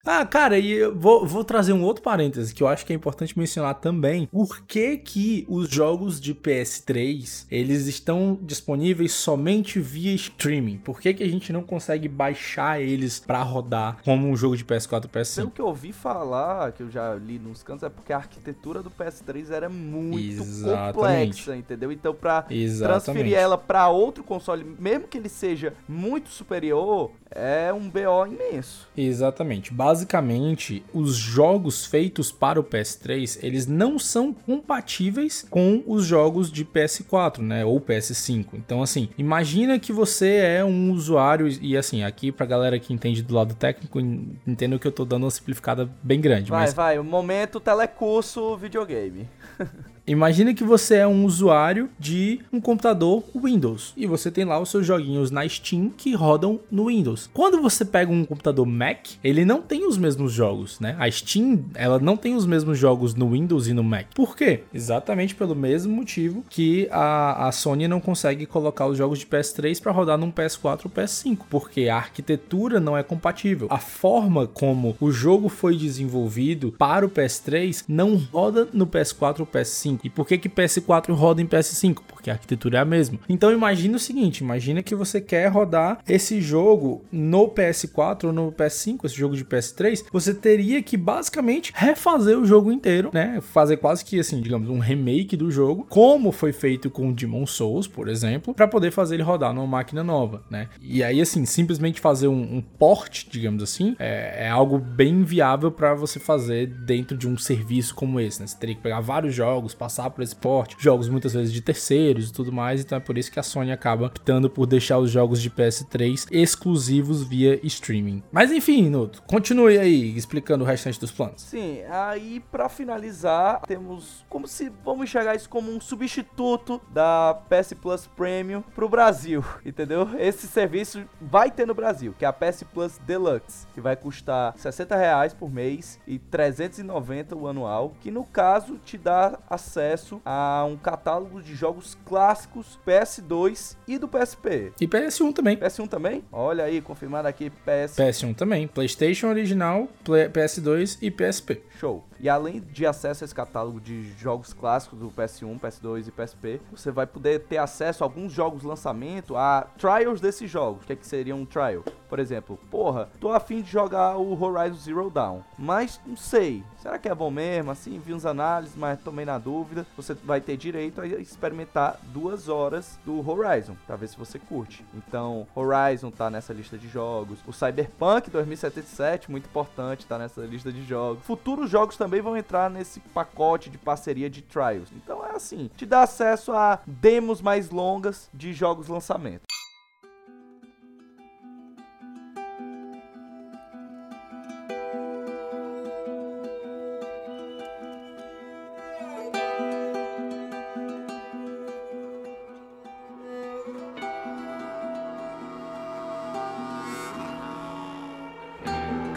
Ah, 0.06 0.26
cara, 0.26 0.58
e 0.58 0.72
eu 0.72 0.96
vou, 0.98 1.26
vou 1.28 1.44
trazer 1.44 1.74
um 1.74 1.84
outro 1.84 2.02
parêntese 2.02 2.54
que 2.54 2.64
eu 2.64 2.68
acho 2.68 2.86
que 2.86 2.94
é 2.94 2.96
importante 2.96 3.38
mencionar 3.38 3.76
também. 3.76 4.26
Por 4.28 4.62
que 4.62 4.98
que 4.98 5.46
os 5.50 5.70
jogos 5.70 6.22
de 6.22 6.34
PS3, 6.34 7.46
eles 7.52 7.86
estão 7.86 8.40
disponíveis 8.42 9.12
somente 9.12 9.80
via 9.80 10.14
streaming? 10.14 10.78
Por 10.78 11.02
que 11.02 11.14
que 11.14 11.24
a 11.24 11.28
gente 11.30 11.52
não 11.52 11.62
consegue 11.62 12.08
baixar 12.08 12.82
eles 12.82 13.20
pra 13.20 13.44
rodar 13.44 13.98
como 14.04 14.28
um 14.28 14.36
jogo 14.38 14.56
de 14.56 14.64
PS4 14.64 14.94
ou 15.04 15.10
Pelo 15.10 15.24
PS5? 15.26 15.52
que 15.52 15.62
eu 15.62 15.68
ouvi 15.68 15.92
falar, 15.92 16.72
que 16.72 16.82
eu 16.84 16.90
já 16.90 17.14
li 17.16 17.38
nos 17.38 17.62
cantos, 17.62 17.84
é 17.84 17.90
porque 17.90 18.14
a 18.14 18.18
arquitetura 18.18 18.82
do 18.82 18.90
PS3 18.90 19.52
era 19.52 19.68
muito 19.70 20.42
Exatamente. 20.42 20.94
complexa, 20.94 21.58
entendeu? 21.58 21.92
Então, 21.92 22.14
pra 22.16 22.46
Exatamente. 22.50 23.04
transferir 23.04 23.38
ela 23.38 23.58
pra 23.58 23.90
outro 23.90 24.24
console, 24.24 24.64
mesmo 24.80 25.08
que 25.10 25.18
ele 25.18 25.30
seja 25.30 25.74
muito 25.88 26.30
superior, 26.30 27.12
é 27.30 27.72
um 27.74 27.90
BO 27.90 28.26
imenso. 28.28 28.88
Exatamente. 28.98 29.72
Basicamente 29.90 30.84
os 30.94 31.16
jogos 31.16 31.84
feitos 31.84 32.32
para 32.32 32.60
o 32.60 32.64
PS3, 32.64 33.40
eles 33.42 33.66
não 33.66 33.98
são 33.98 34.32
compatíveis 34.32 35.48
com 35.50 35.84
os 35.88 36.06
jogos 36.06 36.52
de 36.52 36.64
PS4, 36.64 37.40
né, 37.40 37.66
ou 37.66 37.82
PS5. 37.82 38.50
Então 38.54 38.84
assim, 38.84 39.10
imagina 39.18 39.80
que 39.80 39.92
você 39.92 40.36
é 40.36 40.64
um 40.64 40.92
usuário 40.92 41.48
e 41.60 41.76
assim, 41.76 42.04
aqui 42.04 42.32
pra 42.32 42.46
galera 42.46 42.80
que 42.80 42.94
entende 42.94 43.24
do 43.24 43.34
lado 43.34 43.56
técnico, 43.56 44.00
entendo 44.00 44.78
que 44.78 44.86
eu 44.86 44.92
tô 44.92 45.04
dando 45.04 45.24
uma 45.24 45.32
simplificada 45.32 45.90
bem 46.04 46.22
grande, 46.22 46.52
vai, 46.52 46.62
mas 46.62 46.74
vai, 46.74 47.00
o 47.00 47.04
momento 47.04 47.60
telecurso 47.60 48.56
videogame. 48.58 49.28
Imagine 50.10 50.56
que 50.56 50.64
você 50.64 50.96
é 50.96 51.08
um 51.08 51.24
usuário 51.24 51.88
de 52.00 52.40
um 52.52 52.60
computador 52.60 53.24
Windows 53.36 53.94
e 53.96 54.08
você 54.08 54.32
tem 54.32 54.44
lá 54.44 54.60
os 54.60 54.72
seus 54.72 54.84
joguinhos 54.84 55.30
na 55.30 55.48
Steam 55.48 55.92
que 55.96 56.16
rodam 56.16 56.60
no 56.72 56.88
Windows. 56.88 57.30
Quando 57.32 57.62
você 57.62 57.86
pega 57.86 58.12
um 58.12 58.26
computador 58.26 58.66
Mac, 58.66 59.06
ele 59.24 59.46
não 59.46 59.62
tem 59.62 59.88
os 59.88 60.00
mesmos 60.00 60.34
jogos, 60.34 60.80
né? 60.80 60.96
A 60.98 61.10
Steam, 61.12 61.64
ela 61.76 62.00
não 62.00 62.18
tem 62.18 62.36
os 62.36 62.48
mesmos 62.48 62.80
jogos 62.80 63.14
no 63.14 63.30
Windows 63.30 63.68
e 63.68 63.74
no 63.74 63.84
Mac. 63.84 64.08
Por 64.16 64.36
quê? 64.36 64.64
Exatamente 64.74 65.36
pelo 65.36 65.56
mesmo 65.56 65.96
motivo 65.96 66.44
que 66.50 66.88
a, 66.90 67.48
a 67.48 67.52
Sony 67.52 67.88
não 67.88 68.02
consegue 68.02 68.48
colocar 68.48 68.88
os 68.88 68.98
jogos 68.98 69.20
de 69.20 69.28
PS3 69.28 69.80
para 69.80 69.92
rodar 69.92 70.18
num 70.18 70.32
PS4 70.32 70.86
ou 70.86 70.90
PS5, 70.92 71.38
porque 71.48 71.88
a 71.88 71.98
arquitetura 71.98 72.80
não 72.80 72.98
é 72.98 73.04
compatível. 73.04 73.68
A 73.70 73.78
forma 73.78 74.48
como 74.48 74.98
o 75.00 75.12
jogo 75.12 75.50
foi 75.50 75.78
desenvolvido 75.78 76.72
para 76.80 77.06
o 77.06 77.10
PS3 77.12 77.84
não 77.88 78.16
roda 78.16 78.68
no 78.74 78.88
PS4 78.88 79.42
ou 79.42 79.46
PS5 79.46 79.99
e 80.04 80.10
por 80.10 80.28
que 80.28 80.38
que 80.38 80.50
PS4 80.50 81.14
roda 81.14 81.42
em 81.42 81.48
PS5? 81.48 82.00
Porque 82.08 82.19
a 82.28 82.34
arquitetura 82.34 82.78
é 82.80 82.82
a 82.82 82.86
mesma. 82.86 83.20
Então 83.30 83.52
imagine 83.52 83.96
o 83.96 84.00
seguinte, 84.00 84.44
imagina 84.44 84.82
que 84.82 84.96
você 84.96 85.22
quer 85.22 85.48
rodar 85.48 86.00
esse 86.08 86.42
jogo 86.42 87.04
no 87.12 87.48
PS4 87.48 88.26
ou 88.26 88.34
no 88.34 88.52
PS5, 88.52 89.06
esse 89.06 89.16
jogo 89.16 89.36
de 89.36 89.46
PS3, 89.46 90.06
você 90.12 90.34
teria 90.34 90.82
que 90.82 90.98
basicamente 90.98 91.72
refazer 91.76 92.38
o 92.38 92.46
jogo 92.46 92.72
inteiro, 92.72 93.10
né? 93.14 93.40
Fazer 93.42 93.78
quase 93.78 94.04
que 94.04 94.20
assim, 94.20 94.42
digamos, 94.42 94.70
um 94.70 94.80
remake 94.80 95.38
do 95.38 95.52
jogo, 95.52 95.86
como 95.90 96.32
foi 96.32 96.52
feito 96.52 96.90
com 96.90 97.14
Demon 97.14 97.46
Souls, 97.46 97.88
por 97.88 98.08
exemplo, 98.08 98.54
para 98.54 98.68
poder 98.68 98.92
fazer 98.92 99.16
ele 99.16 99.24
rodar 99.24 99.54
numa 99.54 99.68
máquina 99.68 100.04
nova, 100.04 100.44
né? 100.50 100.68
E 100.82 101.04
aí 101.04 101.22
assim, 101.22 101.46
simplesmente 101.46 102.00
fazer 102.00 102.28
um, 102.28 102.58
um 102.58 102.62
port, 102.62 103.26
digamos 103.30 103.62
assim, 103.62 103.96
é, 104.00 104.46
é 104.46 104.50
algo 104.50 104.78
bem 104.78 105.24
viável 105.24 105.72
para 105.72 105.94
você 105.94 106.20
fazer 106.20 106.68
dentro 106.68 107.18
de 107.18 107.28
um 107.28 107.38
serviço 107.38 107.94
como 107.96 108.20
esse, 108.20 108.40
né? 108.40 108.48
Você 108.48 108.58
teria 108.58 108.76
que 108.76 108.82
pegar 108.82 109.00
vários 109.02 109.34
jogos, 109.34 109.74
passar 109.74 110.10
por 110.10 110.24
esse 110.24 110.36
porte, 110.36 110.76
jogos 110.80 111.10
muitas 111.10 111.34
vezes 111.34 111.52
de 111.52 111.62
terceiros 112.10 112.30
e 112.30 112.34
tudo 112.34 112.52
mais, 112.52 112.82
então 112.82 112.98
é 112.98 113.02
por 113.02 113.18
isso 113.18 113.32
que 113.32 113.40
a 113.40 113.44
Sony 113.44 113.72
acaba 113.72 114.08
optando 114.08 114.50
por 114.50 114.66
deixar 114.66 114.98
os 114.98 115.12
jogos 115.12 115.42
de 115.42 115.50
PS3 115.50 116.28
exclusivos 116.32 117.24
via 117.24 117.60
streaming. 117.64 118.24
Mas 118.32 118.52
enfim, 118.52 118.90
Nuto, 118.90 119.22
continue 119.24 119.78
aí 119.78 120.16
explicando 120.16 120.64
o 120.64 120.68
restante 120.68 121.00
dos 121.00 121.12
planos. 121.12 121.42
Sim, 121.42 121.82
aí 121.90 122.40
para 122.52 122.70
finalizar, 122.70 123.62
temos 123.62 124.26
como 124.30 124.48
se 124.48 124.72
vamos 124.84 125.04
enxergar 125.04 125.36
isso 125.36 125.50
como 125.50 125.72
um 125.72 125.80
substituto 125.80 126.82
da 126.92 127.40
PS 127.50 127.74
Plus 127.74 128.08
Premium 128.08 128.62
pro 128.62 128.90
Brasil, 128.90 129.44
entendeu? 129.66 130.10
Esse 130.18 130.48
serviço 130.48 131.04
vai 131.22 131.52
ter 131.52 131.68
no 131.68 131.74
Brasil, 131.74 132.14
que 132.18 132.26
é 132.26 132.28
a 132.28 132.34
PS 132.34 132.64
Plus 132.74 132.98
Deluxe, 133.06 133.68
que 133.74 133.82
vai 133.82 133.96
custar 133.96 134.54
60 134.58 134.96
reais 134.96 135.34
por 135.34 135.52
mês 135.52 136.00
e 136.08 136.18
390 136.18 137.36
o 137.36 137.48
anual, 137.48 137.94
que 138.00 138.12
no 138.12 138.24
caso 138.24 138.78
te 138.78 138.98
dá 138.98 139.40
acesso 139.50 140.22
a 140.26 140.66
um 140.68 140.78
catálogo 140.78 141.42
de 141.42 141.56
jogos 141.56 141.98
clássicos 142.06 142.80
PS2 142.86 143.76
e 143.88 143.98
do 143.98 144.08
PSP. 144.08 144.74
E 144.80 144.88
PS1 144.88 145.34
também. 145.34 145.58
PS1 145.58 145.88
também? 145.88 146.24
Olha 146.32 146.64
aí, 146.64 146.82
confirmado 146.82 147.28
aqui 147.28 147.50
PS. 147.50 147.96
PS1 147.96 148.36
também. 148.36 148.68
PlayStation 148.68 149.28
original, 149.28 149.88
PS2 150.06 150.98
e 151.02 151.12
PSP. 151.12 151.62
Show. 151.80 152.06
E 152.20 152.28
além 152.28 152.60
de 152.60 152.86
acesso 152.86 153.24
a 153.24 153.26
esse 153.26 153.36
catálogo 153.36 153.80
de 153.80 154.12
jogos 154.18 154.54
clássicos 154.54 155.00
do 155.00 155.10
PS1, 155.10 155.60
PS2 155.60 156.08
e 156.08 156.12
PSP, 156.12 156.62
você 156.72 156.92
vai 156.92 157.08
poder 157.08 157.42
ter 157.42 157.58
acesso 157.58 158.04
a 158.04 158.08
alguns 158.08 158.34
jogos 158.34 158.64
lançamento, 158.64 159.38
a 159.38 159.68
trials 159.78 160.20
desses 160.20 160.50
jogos. 160.50 160.84
O 160.84 160.88
que, 160.88 160.94
é 160.94 160.96
que 160.96 161.08
seria 161.08 161.36
um 161.36 161.46
trial? 161.46 161.84
Por 162.10 162.20
exemplo, 162.20 162.60
porra, 162.72 163.08
tô 163.20 163.32
afim 163.32 163.62
de 163.62 163.70
jogar 163.70 164.18
o 164.18 164.42
Horizon 164.42 164.76
Zero 164.78 165.10
Dawn, 165.10 165.42
mas 165.58 166.02
não 166.06 166.18
sei, 166.18 166.64
será 166.82 166.98
que 166.98 167.08
é 167.08 167.14
bom 167.14 167.30
mesmo? 167.30 167.70
Assim, 167.70 168.00
vi 168.00 168.14
uns 168.14 168.26
análises, 168.26 168.76
mas 168.76 169.00
tomei 169.00 169.26
na 169.26 169.38
dúvida. 169.38 169.86
Você 169.96 170.16
vai 170.16 170.42
ter 170.42 170.58
direito 170.58 171.02
a 171.02 171.08
experimentar 171.08 172.00
duas 172.06 172.50
horas 172.50 173.00
do 173.06 173.28
Horizon, 173.30 173.76
pra 173.86 173.96
ver 173.96 174.08
se 174.08 174.18
você 174.18 174.40
curte. 174.40 174.84
Então, 174.94 175.48
Horizon 175.54 176.10
tá 176.10 176.30
nessa 176.30 176.52
lista 176.52 176.78
de 176.78 176.88
jogos. 176.88 177.40
O 177.46 177.54
Cyberpunk 177.54 178.32
2077, 178.32 179.30
muito 179.30 179.48
importante, 179.48 180.08
tá 180.08 180.18
nessa 180.18 180.42
lista 180.42 180.72
de 180.72 180.84
jogos. 180.84 181.24
Futuros 181.24 181.70
jogos 181.70 181.96
também 181.96 182.22
vão 182.22 182.36
entrar 182.36 182.70
nesse 182.70 183.00
pacote 183.00 183.70
de 183.70 183.78
parceria 183.78 184.30
de 184.30 184.42
trials. 184.42 184.90
Então 184.96 185.24
é 185.26 185.36
assim, 185.36 185.70
te 185.78 185.86
dá 185.86 186.02
acesso 186.02 186.52
a 186.54 186.80
demos 186.88 187.42
mais 187.42 187.70
longas 187.70 188.30
de 188.34 188.52
jogos 188.52 188.88
lançamento. 188.88 189.49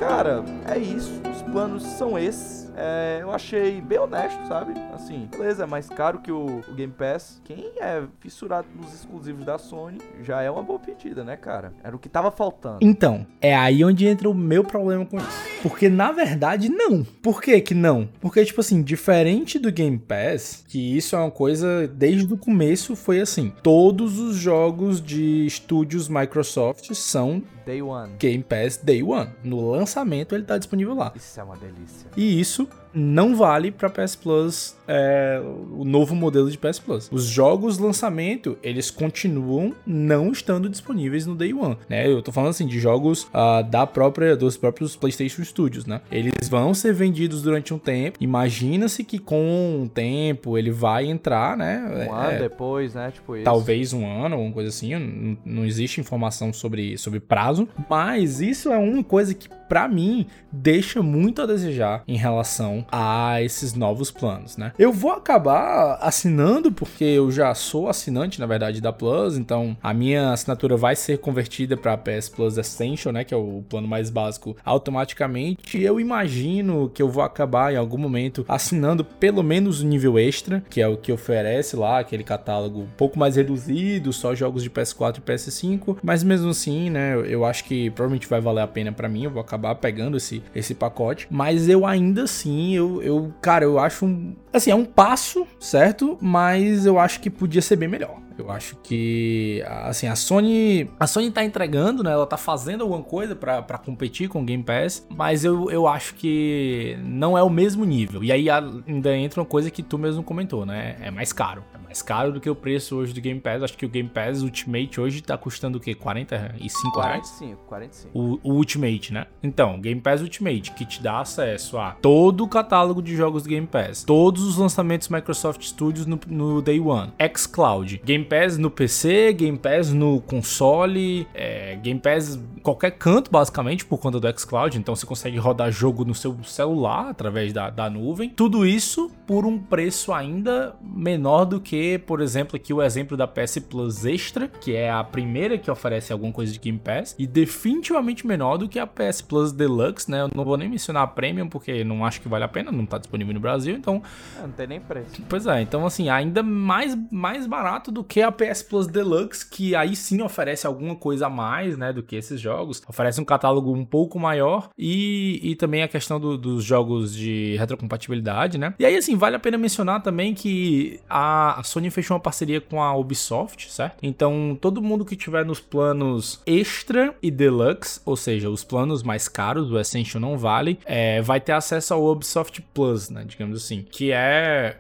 Cara, 0.03 0.45
é 0.67 0.79
isso. 0.79 1.23
Os 1.31 1.43
planos 1.43 1.85
são 1.85 2.19
esses 2.19 2.63
é, 2.77 3.19
eu 3.21 3.31
achei 3.31 3.81
bem 3.81 3.99
honesto, 3.99 4.47
sabe? 4.47 4.75
Assim, 4.95 5.29
beleza, 5.31 5.65
é 5.65 5.67
mais 5.67 5.89
caro 5.89 6.21
que 6.21 6.33
o, 6.33 6.61
o, 6.69 6.75
Game 6.75 6.93
Pass. 6.93 7.41
Quem 7.45 7.73
é 7.79 8.03
fissurado 8.21 8.67
nos 8.75 8.93
exclusivos 8.95 9.45
da 9.45 9.59
Sony 9.59 9.99
já 10.23 10.43
é 10.43 10.51
uma 10.51 10.63
boa 10.63 10.79
pedida, 10.79 11.25
né, 11.25 11.37
cara? 11.37 11.73
Era 11.83 11.95
o 11.95 11.99
que 11.99 12.09
tava 12.09 12.31
faltando. 12.31 12.79
Então, 12.81 13.27
é 13.41 13.55
aí 13.55 13.85
onde 13.85 14.07
entra 14.07 14.29
o 14.29 14.35
meu 14.35 14.65
problema 14.65 15.05
com 15.05 15.19
isso. 15.19 15.43
Porque, 15.63 15.89
na 15.89 16.13
verdade, 16.13 16.69
não. 16.69 17.05
Por 17.23 17.41
que 17.41 17.61
que 17.61 17.75
não? 17.75 18.09
Porque, 18.21 18.45
tipo 18.45 18.61
assim, 18.61 18.83
diferente 18.83 19.59
do 19.59 19.71
Game 19.71 19.99
Pass, 19.99 20.65
que 20.67 20.97
isso 20.97 21.15
é 21.15 21.19
uma 21.19 21.31
coisa, 21.31 21.87
desde 21.89 22.33
o 22.33 22.39
começo 22.39 22.97
foi 22.97 23.21
assim, 23.21 23.53
todos 23.63 24.19
os 24.19 24.37
jogos 24.37 25.01
de 25.01 25.47
estúdios 25.47 26.09
Microsoft 26.09 26.93
são 26.95 27.43
Day 27.65 27.83
One. 27.83 28.13
Game 28.19 28.43
Pass 28.43 28.77
Day 28.77 29.03
One. 29.03 29.31
No 29.43 29.71
lançamento 29.71 30.35
ele 30.35 30.45
tá 30.45 30.59
disponível 30.59 30.95
lá. 30.95 31.13
Isso 31.15 31.41
é 31.41 31.43
uma 31.43 31.57
delícia. 31.57 32.09
E 32.17 32.41
isso 32.41 32.69
não 32.95 33.35
vale 33.35 33.71
para 33.71 33.89
PS 33.89 34.17
Plus 34.17 34.77
é, 34.87 35.41
o 35.73 35.85
novo 35.85 36.15
modelo 36.15 36.51
de 36.51 36.59
PS 36.59 36.79
Plus. 36.79 37.09
Os 37.11 37.25
jogos 37.25 37.79
lançamento 37.79 38.59
eles 38.63 38.91
continuam 38.91 39.75
não 39.87 40.31
estando 40.31 40.69
disponíveis 40.69 41.27
no 41.27 41.35
Day 41.35 41.53
One, 41.53 41.77
né? 41.89 42.07
Eu 42.07 42.23
tô 42.23 42.33
falando 42.33 42.51
assim 42.51 42.67
de 42.67 42.79
jogos 42.79 43.25
uh, 43.25 43.63
da 43.69 43.87
própria 43.87 44.37
dos 44.37 44.57
próprios 44.57 44.97
PlayStation 44.97 45.43
Studios, 45.45 45.87
né? 45.87 46.01
Eles 46.11 46.49
vão 46.49 46.75
ser 46.75 46.93
vendidos 46.93 47.43
durante 47.43 47.73
um 47.73 47.79
tempo. 47.79 48.19
Imagina-se 48.21 49.05
que 49.05 49.19
com 49.19 49.83
o 49.85 49.89
tempo 49.89 50.59
ele 50.59 50.71
vai 50.71 51.07
entrar, 51.07 51.57
né? 51.57 52.09
Um 52.11 52.17
é, 52.17 52.29
ano 52.29 52.39
depois, 52.39 52.95
né? 52.95 53.11
Tipo 53.11 53.37
isso. 53.37 53.45
Talvez 53.45 53.93
um 53.93 54.07
ano, 54.07 54.37
alguma 54.37 54.53
coisa 54.53 54.69
assim. 54.69 54.95
Não, 54.95 55.39
não 55.45 55.65
existe 55.65 56.01
informação 56.01 56.53
sobre, 56.53 56.99
sobre 56.99 57.21
prazo, 57.21 57.52
mas 57.89 58.41
isso 58.41 58.73
é 58.73 58.79
uma 58.79 59.03
coisa 59.05 59.35
que 59.35 59.49
para 59.73 59.89
mim 59.89 60.27
deixa 60.53 61.03
muito 61.03 61.41
a 61.41 61.47
desejar 61.47 62.05
em 62.07 62.15
relação 62.15 62.85
a 62.93 63.41
esses 63.41 63.73
novos 63.73 64.11
planos, 64.11 64.59
né? 64.59 64.75
Eu 64.79 64.93
vou 64.93 65.13
acabar 65.13 65.97
assinando 66.03 66.71
porque 66.71 67.05
eu 67.05 67.33
já 67.33 67.55
sou 67.55 67.89
assinante, 67.89 68.39
na 68.39 68.45
verdade, 68.45 68.83
da 68.83 68.93
Plus, 68.93 69.39
então 69.39 69.75
a 69.83 69.95
minha 69.95 70.31
assinatura 70.31 70.77
vai 70.77 70.95
ser 70.95 71.21
convertida 71.21 71.75
para 71.75 71.97
PS 71.97 72.29
Plus 72.29 72.59
Essential, 72.59 73.15
né, 73.15 73.25
que 73.25 73.33
é 73.33 73.37
o 73.37 73.65
plano 73.67 73.89
mais 73.89 74.11
básico, 74.11 74.55
automaticamente. 74.63 75.79
E 75.79 75.85
eu 75.85 75.99
imagino 75.99 76.91
que 76.93 77.01
eu 77.01 77.09
vou 77.09 77.23
acabar 77.23 77.73
em 77.73 77.77
algum 77.79 77.97
momento 77.97 78.45
assinando 78.47 79.03
pelo 79.03 79.43
menos 79.43 79.81
o 79.81 79.87
nível 79.87 80.19
extra, 80.19 80.63
que 80.69 80.83
é 80.83 80.87
o 80.87 80.99
que 80.99 81.11
oferece 81.11 81.77
lá 81.77 81.99
aquele 82.01 82.25
catálogo 82.25 82.81
um 82.81 82.97
pouco 82.99 83.19
mais 83.19 83.37
reduzido, 83.37 84.13
só 84.13 84.35
jogos 84.35 84.63
de 84.63 84.69
PS4 84.69 85.17
e 85.17 85.21
PS5, 85.23 85.97
mas 86.03 86.23
mesmo 86.23 86.51
assim, 86.51 86.91
né, 86.91 87.15
eu 87.27 87.47
acho 87.47 87.65
que 87.65 87.89
provavelmente 87.89 88.29
vai 88.29 88.39
valer 88.39 88.61
a 88.61 88.69
pena 88.69 88.93
para 88.93 89.09
mim, 89.09 89.25
eu 89.25 89.31
vou 89.31 89.41
acabar 89.41 89.62
acabar 89.63 89.75
pegando 89.77 90.17
esse, 90.17 90.43
esse 90.55 90.75
pacote. 90.75 91.29
Mas 91.31 91.69
eu 91.69 91.87
ainda 91.87 92.25
assim, 92.25 92.75
eu, 92.75 93.01
eu 93.03 93.33
cara, 93.41 93.65
eu 93.65 93.79
acho 93.79 94.05
um. 94.05 94.35
Assim, 94.53 94.71
é 94.71 94.75
um 94.75 94.85
passo, 94.85 95.47
certo? 95.61 96.19
Mas 96.21 96.85
eu 96.85 96.99
acho 96.99 97.21
que 97.21 97.31
podia 97.31 97.63
ser 97.63 97.77
bem 97.77 97.89
melhor. 97.89 98.21
Eu 98.37 98.51
acho 98.51 98.77
que, 98.83 99.63
assim, 99.85 100.09
a 100.09 100.17
Sony. 100.17 100.91
A 100.99 101.07
Sony 101.07 101.31
tá 101.31 101.45
entregando, 101.45 102.03
né? 102.03 102.11
Ela 102.11 102.27
tá 102.27 102.37
fazendo 102.37 102.83
alguma 102.83 103.03
coisa 103.03 103.37
para 103.37 103.79
competir 103.79 104.29
com 104.29 104.41
o 104.41 104.45
Game 104.45 104.63
Pass, 104.63 105.07
mas 105.15 105.45
eu, 105.45 105.71
eu 105.71 105.87
acho 105.87 106.15
que 106.15 106.99
não 107.05 107.37
é 107.37 107.43
o 107.43 107.51
mesmo 107.51 107.85
nível. 107.85 108.25
E 108.25 108.33
aí 108.33 108.49
ainda 108.51 109.17
entra 109.17 109.41
uma 109.41 109.47
coisa 109.47 109.71
que 109.71 109.83
tu 109.83 109.99
mesmo 109.99 110.23
comentou, 110.23 110.67
né? 110.67 110.97
É 111.01 111.11
mais 111.11 111.33
caro. 111.33 111.63
Mais 111.93 112.01
caro 112.01 112.33
do 112.33 112.41
que 112.41 112.49
o 112.49 112.55
preço 112.55 112.97
hoje 112.97 113.13
do 113.13 113.21
Game 113.21 113.39
Pass. 113.39 113.63
Acho 113.63 113.77
que 113.77 113.85
o 113.85 113.89
Game 113.89 114.09
Pass 114.09 114.41
Ultimate 114.41 114.99
hoje 114.99 115.21
tá 115.21 115.37
custando 115.37 115.77
o 115.77 115.81
quê? 115.81 115.95
45 115.95 117.01
reais? 117.01 117.31
45, 117.31 117.63
45. 117.67 118.19
O, 118.19 118.41
o 118.43 118.55
Ultimate, 118.55 119.13
né? 119.13 119.27
Então, 119.43 119.79
Game 119.79 120.01
Pass 120.01 120.23
Ultimate, 120.23 120.73
que 120.73 120.87
te 120.87 121.03
dá 121.03 121.21
acesso 121.21 121.77
a 121.77 121.91
todo 121.91 122.45
o 122.45 122.49
catálogo 122.49 123.03
de 123.03 123.15
jogos 123.15 123.43
do 123.43 123.51
Game 123.51 123.67
Pass, 123.67 124.05
todos 124.05 124.43
os 124.43 124.57
lançamentos 124.57 125.11
Microsoft 125.11 125.63
Studios 125.65 126.07
no, 126.07 126.19
no 126.27 126.63
Day 126.63 126.81
One, 126.81 127.13
xCloud, 127.37 128.01
Game 128.03 128.25
Pass 128.25 128.57
no 128.57 128.71
PC, 128.71 129.35
Game 129.35 129.59
Pass 129.59 129.93
no 129.93 130.23
console, 130.23 131.29
é, 131.35 131.77
Game 131.77 132.01
Pass 132.01 132.41
qualquer 132.63 132.93
canto, 132.93 133.31
basicamente, 133.31 133.85
por 133.85 133.99
conta 133.99 134.19
do 134.19 134.39
xCloud. 134.39 134.79
Então 134.79 134.97
você 134.97 135.05
consegue 135.05 135.37
rodar 135.37 135.71
jogo 135.71 136.05
no 136.05 136.15
seu 136.15 136.35
celular 136.45 137.11
através 137.11 137.53
da, 137.53 137.69
da 137.69 137.91
nuvem. 137.91 138.31
Tudo 138.31 138.65
isso 138.65 139.11
por 139.27 139.45
um 139.45 139.59
preço 139.59 140.13
ainda 140.13 140.75
menor 140.83 141.45
do 141.45 141.61
que, 141.61 141.77
por 141.99 142.21
exemplo, 142.21 142.57
aqui 142.57 142.73
o 142.73 142.83
exemplo 142.83 143.17
da 143.17 143.27
PS 143.27 143.59
Plus 143.59 144.05
Extra, 144.05 144.49
que 144.49 144.75
é 144.75 144.91
a 144.91 145.03
primeira 145.03 145.59
que 145.59 145.71
oferece 145.71 146.13
alguma 146.13 146.33
coisa 146.33 146.53
de 146.53 146.59
Game 146.59 146.79
Pass, 146.79 147.15
e 147.19 147.27
definitivamente 147.27 148.27
menor 148.27 148.57
do 148.57 148.69
que 148.69 148.79
a 148.79 148.87
PS 148.87 149.23
Plus 149.23 149.53
Deluxe, 149.53 150.11
né? 150.11 150.23
Eu 150.23 150.31
não 150.35 150.45
vou 150.45 150.57
nem 150.57 150.69
mencionar 150.69 151.03
a 151.03 151.07
Premium 151.07 151.49
porque 151.49 151.85
não 151.85 152.05
acho 152.05 152.21
que 152.21 152.29
vale 152.29 152.45
a 152.45 152.49
pena, 152.49 152.71
não 152.71 152.87
tá 152.87 152.99
disponível 152.99 153.35
no 153.35 153.41
Brasil, 153.41 153.75
então. 153.75 154.03
É, 154.39 154.43
não 154.43 154.53
tem 154.53 154.67
nem 154.67 154.81
preço. 154.81 155.23
Pois 155.29 155.47
é, 155.47 155.61
então 155.61 155.85
assim, 155.87 156.09
ainda 156.09 156.43
mais, 156.43 156.97
mais 157.11 157.47
barato 157.47 157.91
do 157.91 158.05
que 158.05 158.23
a 158.23 158.31
PS 158.31 158.63
Plus 158.63 158.87
Deluxe, 158.87 159.49
que 159.49 159.75
aí 159.75 159.95
sim 159.97 160.23
oferece 160.23 160.67
alguma 160.67 160.97
coisa 160.97 161.27
a 161.27 161.31
mais, 161.31 161.77
né, 161.77 161.93
do 161.93 162.03
que 162.03 162.17
esses 162.17 162.41
jogos. 162.41 162.83
Oferece 162.89 163.21
um 163.21 163.25
catálogo 163.25 163.73
um 163.73 163.85
pouco 163.85 164.19
maior 164.19 164.71
e, 164.79 165.41
e 165.43 165.57
também 165.57 165.83
a 165.83 165.89
questão 165.89 166.19
do, 166.19 166.37
dos 166.37 166.65
jogos 166.65 167.15
de 167.15 167.57
retrocompatibilidade, 167.57 168.59
né? 168.59 168.75
E 168.79 168.85
aí, 168.85 168.97
assim, 168.97 169.17
vale 169.17 169.37
a 169.37 169.39
pena 169.39 169.59
mencionar 169.59 170.03
também 170.03 170.35
que 170.35 171.01
a 171.09 171.61
Sony 171.73 171.91
fechou 171.91 172.15
uma 172.15 172.21
parceria 172.21 172.61
com 172.61 172.83
a 172.83 172.95
Ubisoft, 172.95 173.73
certo? 173.73 173.97
Então, 174.03 174.57
todo 174.61 174.83
mundo 174.83 175.05
que 175.05 175.17
tiver 175.17 175.45
nos 175.45 175.61
planos 175.61 176.41
Extra 176.47 177.15
e 177.23 177.31
Deluxe, 177.31 178.01
ou 178.05 178.17
seja, 178.17 178.51
os 178.51 178.63
planos 178.63 179.03
mais 179.03 179.29
caros, 179.29 179.71
o 179.71 179.79
Essential 179.79 180.21
não 180.21 180.37
vale, 180.37 180.79
é, 180.85 181.23
vai 181.23 181.41
ter 181.41 181.53
acesso 181.53 181.95
ao 181.95 182.05
Ubisoft 182.05 182.63
Plus, 182.75 183.09
né? 183.09 183.25
Digamos 183.27 183.57
assim, 183.63 183.85
que 183.91 184.13
é 184.13 184.77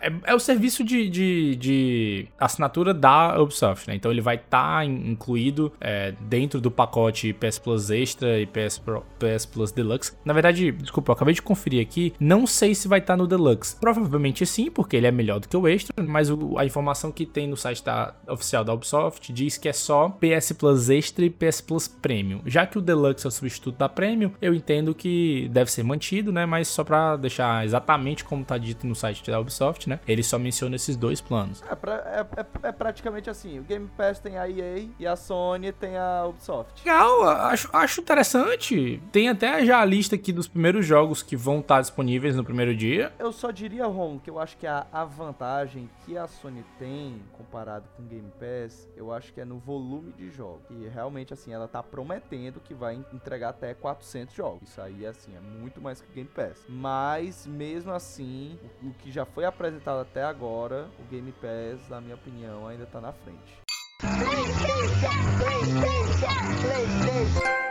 é, 0.00 0.12
é, 0.24 0.34
o 0.34 0.38
serviço 0.38 0.82
de, 0.82 1.08
de, 1.08 1.56
de, 1.56 2.28
assinatura 2.38 2.94
da 2.94 3.40
Ubisoft, 3.40 3.88
né? 3.88 3.94
Então 3.94 4.10
ele 4.10 4.20
vai 4.20 4.36
estar 4.36 4.78
tá 4.78 4.84
incluído 4.84 5.72
é, 5.80 6.14
dentro 6.22 6.60
do 6.60 6.70
pacote 6.70 7.32
PS 7.34 7.58
Plus 7.58 7.90
Extra 7.90 8.40
e 8.40 8.46
PS, 8.46 8.78
Pro, 8.78 9.04
PS 9.18 9.46
Plus 9.46 9.70
Deluxe. 9.72 10.12
Na 10.24 10.32
verdade, 10.32 10.72
desculpa, 10.72 11.10
eu 11.10 11.14
acabei 11.14 11.34
de 11.34 11.42
conferir 11.42 11.82
aqui, 11.82 12.14
não 12.18 12.46
sei 12.46 12.74
se 12.74 12.88
vai 12.88 12.98
estar 12.98 13.14
tá 13.14 13.16
no 13.16 13.26
Deluxe. 13.26 13.76
Provavelmente 13.78 14.46
sim, 14.46 14.70
porque 14.70 14.96
ele 14.96 15.06
é 15.06 15.12
melhor 15.12 15.40
do 15.40 15.48
que 15.48 15.56
o 15.56 15.68
Extra, 15.68 16.02
mas 16.02 16.30
o, 16.30 16.58
a 16.58 16.64
informação 16.64 17.12
que 17.12 17.26
tem 17.26 17.46
no 17.46 17.56
site 17.56 17.84
da, 17.84 18.14
oficial 18.28 18.64
da 18.64 18.72
Ubisoft 18.72 19.32
diz 19.32 19.58
que 19.58 19.68
é 19.68 19.72
só 19.72 20.08
PS 20.08 20.52
Plus 20.52 20.88
Extra 20.88 21.24
e 21.24 21.30
PS 21.30 21.60
Plus 21.60 21.88
Premium. 21.88 22.40
Já 22.46 22.66
que 22.66 22.78
o 22.78 22.80
Deluxe 22.80 23.26
é 23.26 23.28
o 23.28 23.30
substituto 23.30 23.76
da 23.76 23.88
Premium, 23.88 24.32
eu 24.40 24.54
entendo 24.54 24.94
que 24.94 25.48
deve 25.52 25.70
ser 25.70 25.82
mantido, 25.82 26.32
né? 26.32 26.46
Mas 26.46 26.68
só 26.68 26.82
para 26.82 27.16
deixar 27.16 27.64
exatamente 27.64 28.24
como 28.24 28.42
está 28.42 28.56
dito 28.56 28.86
no 28.86 28.94
site 28.94 29.30
da 29.30 29.41
Ubisoft, 29.42 29.88
né? 29.88 30.00
Ele 30.06 30.22
só 30.22 30.38
menciona 30.38 30.76
esses 30.76 30.96
dois 30.96 31.20
planos. 31.20 31.62
É, 31.70 31.74
pra, 31.74 31.94
é, 31.94 32.40
é, 32.40 32.68
é, 32.68 32.72
praticamente 32.72 33.28
assim: 33.28 33.58
o 33.58 33.62
Game 33.62 33.88
Pass 33.96 34.18
tem 34.18 34.38
a 34.38 34.48
EA 34.48 34.88
e 34.98 35.06
a 35.06 35.16
Sony 35.16 35.72
tem 35.72 35.96
a 35.96 36.24
Ubisoft. 36.26 36.84
Legal, 36.84 37.22
acho, 37.28 37.68
acho 37.72 38.00
interessante. 38.00 39.02
Tem 39.10 39.28
até 39.28 39.64
já 39.64 39.80
a 39.80 39.84
lista 39.84 40.16
aqui 40.16 40.32
dos 40.32 40.48
primeiros 40.48 40.86
jogos 40.86 41.22
que 41.22 41.36
vão 41.36 41.60
estar 41.60 41.80
disponíveis 41.80 42.36
no 42.36 42.44
primeiro 42.44 42.74
dia. 42.74 43.12
Eu 43.18 43.32
só 43.32 43.50
diria, 43.50 43.86
Ron, 43.86 44.18
que 44.18 44.30
eu 44.30 44.38
acho 44.38 44.56
que 44.56 44.66
a, 44.66 44.86
a 44.92 45.04
vantagem 45.04 45.88
que 46.04 46.16
a 46.16 46.26
Sony 46.26 46.64
tem 46.78 47.22
comparado 47.36 47.86
com 47.96 48.02
o 48.02 48.06
Game 48.06 48.30
Pass, 48.38 48.88
eu 48.96 49.12
acho 49.12 49.32
que 49.32 49.40
é 49.40 49.44
no 49.44 49.58
volume 49.58 50.12
de 50.12 50.30
jogos. 50.30 50.62
E 50.70 50.88
realmente, 50.88 51.32
assim, 51.32 51.52
ela 51.52 51.68
tá 51.68 51.82
prometendo 51.82 52.60
que 52.60 52.74
vai 52.74 52.94
entregar 53.12 53.50
até 53.50 53.74
400 53.74 54.34
jogos. 54.34 54.68
Isso 54.68 54.80
aí, 54.80 55.06
assim, 55.06 55.34
é 55.36 55.40
muito 55.40 55.80
mais 55.80 56.00
que 56.00 56.10
o 56.10 56.14
Game 56.14 56.28
Pass. 56.28 56.64
Mas, 56.68 57.46
mesmo 57.46 57.92
assim, 57.92 58.58
o, 58.82 58.88
o 58.88 58.94
que 58.94 59.10
já 59.10 59.26
foi 59.34 59.44
apresentado 59.44 60.00
até 60.00 60.22
agora, 60.22 60.88
o 60.98 61.02
Game 61.10 61.32
Pass, 61.32 61.88
na 61.88 62.00
minha 62.00 62.14
opinião, 62.14 62.66
ainda 62.66 62.86
tá 62.86 63.00
na 63.00 63.12
frente. 63.12 63.60
PlayStation, 64.00 65.08
PlayStation, 65.38 66.26
PlayStation. 66.60 67.61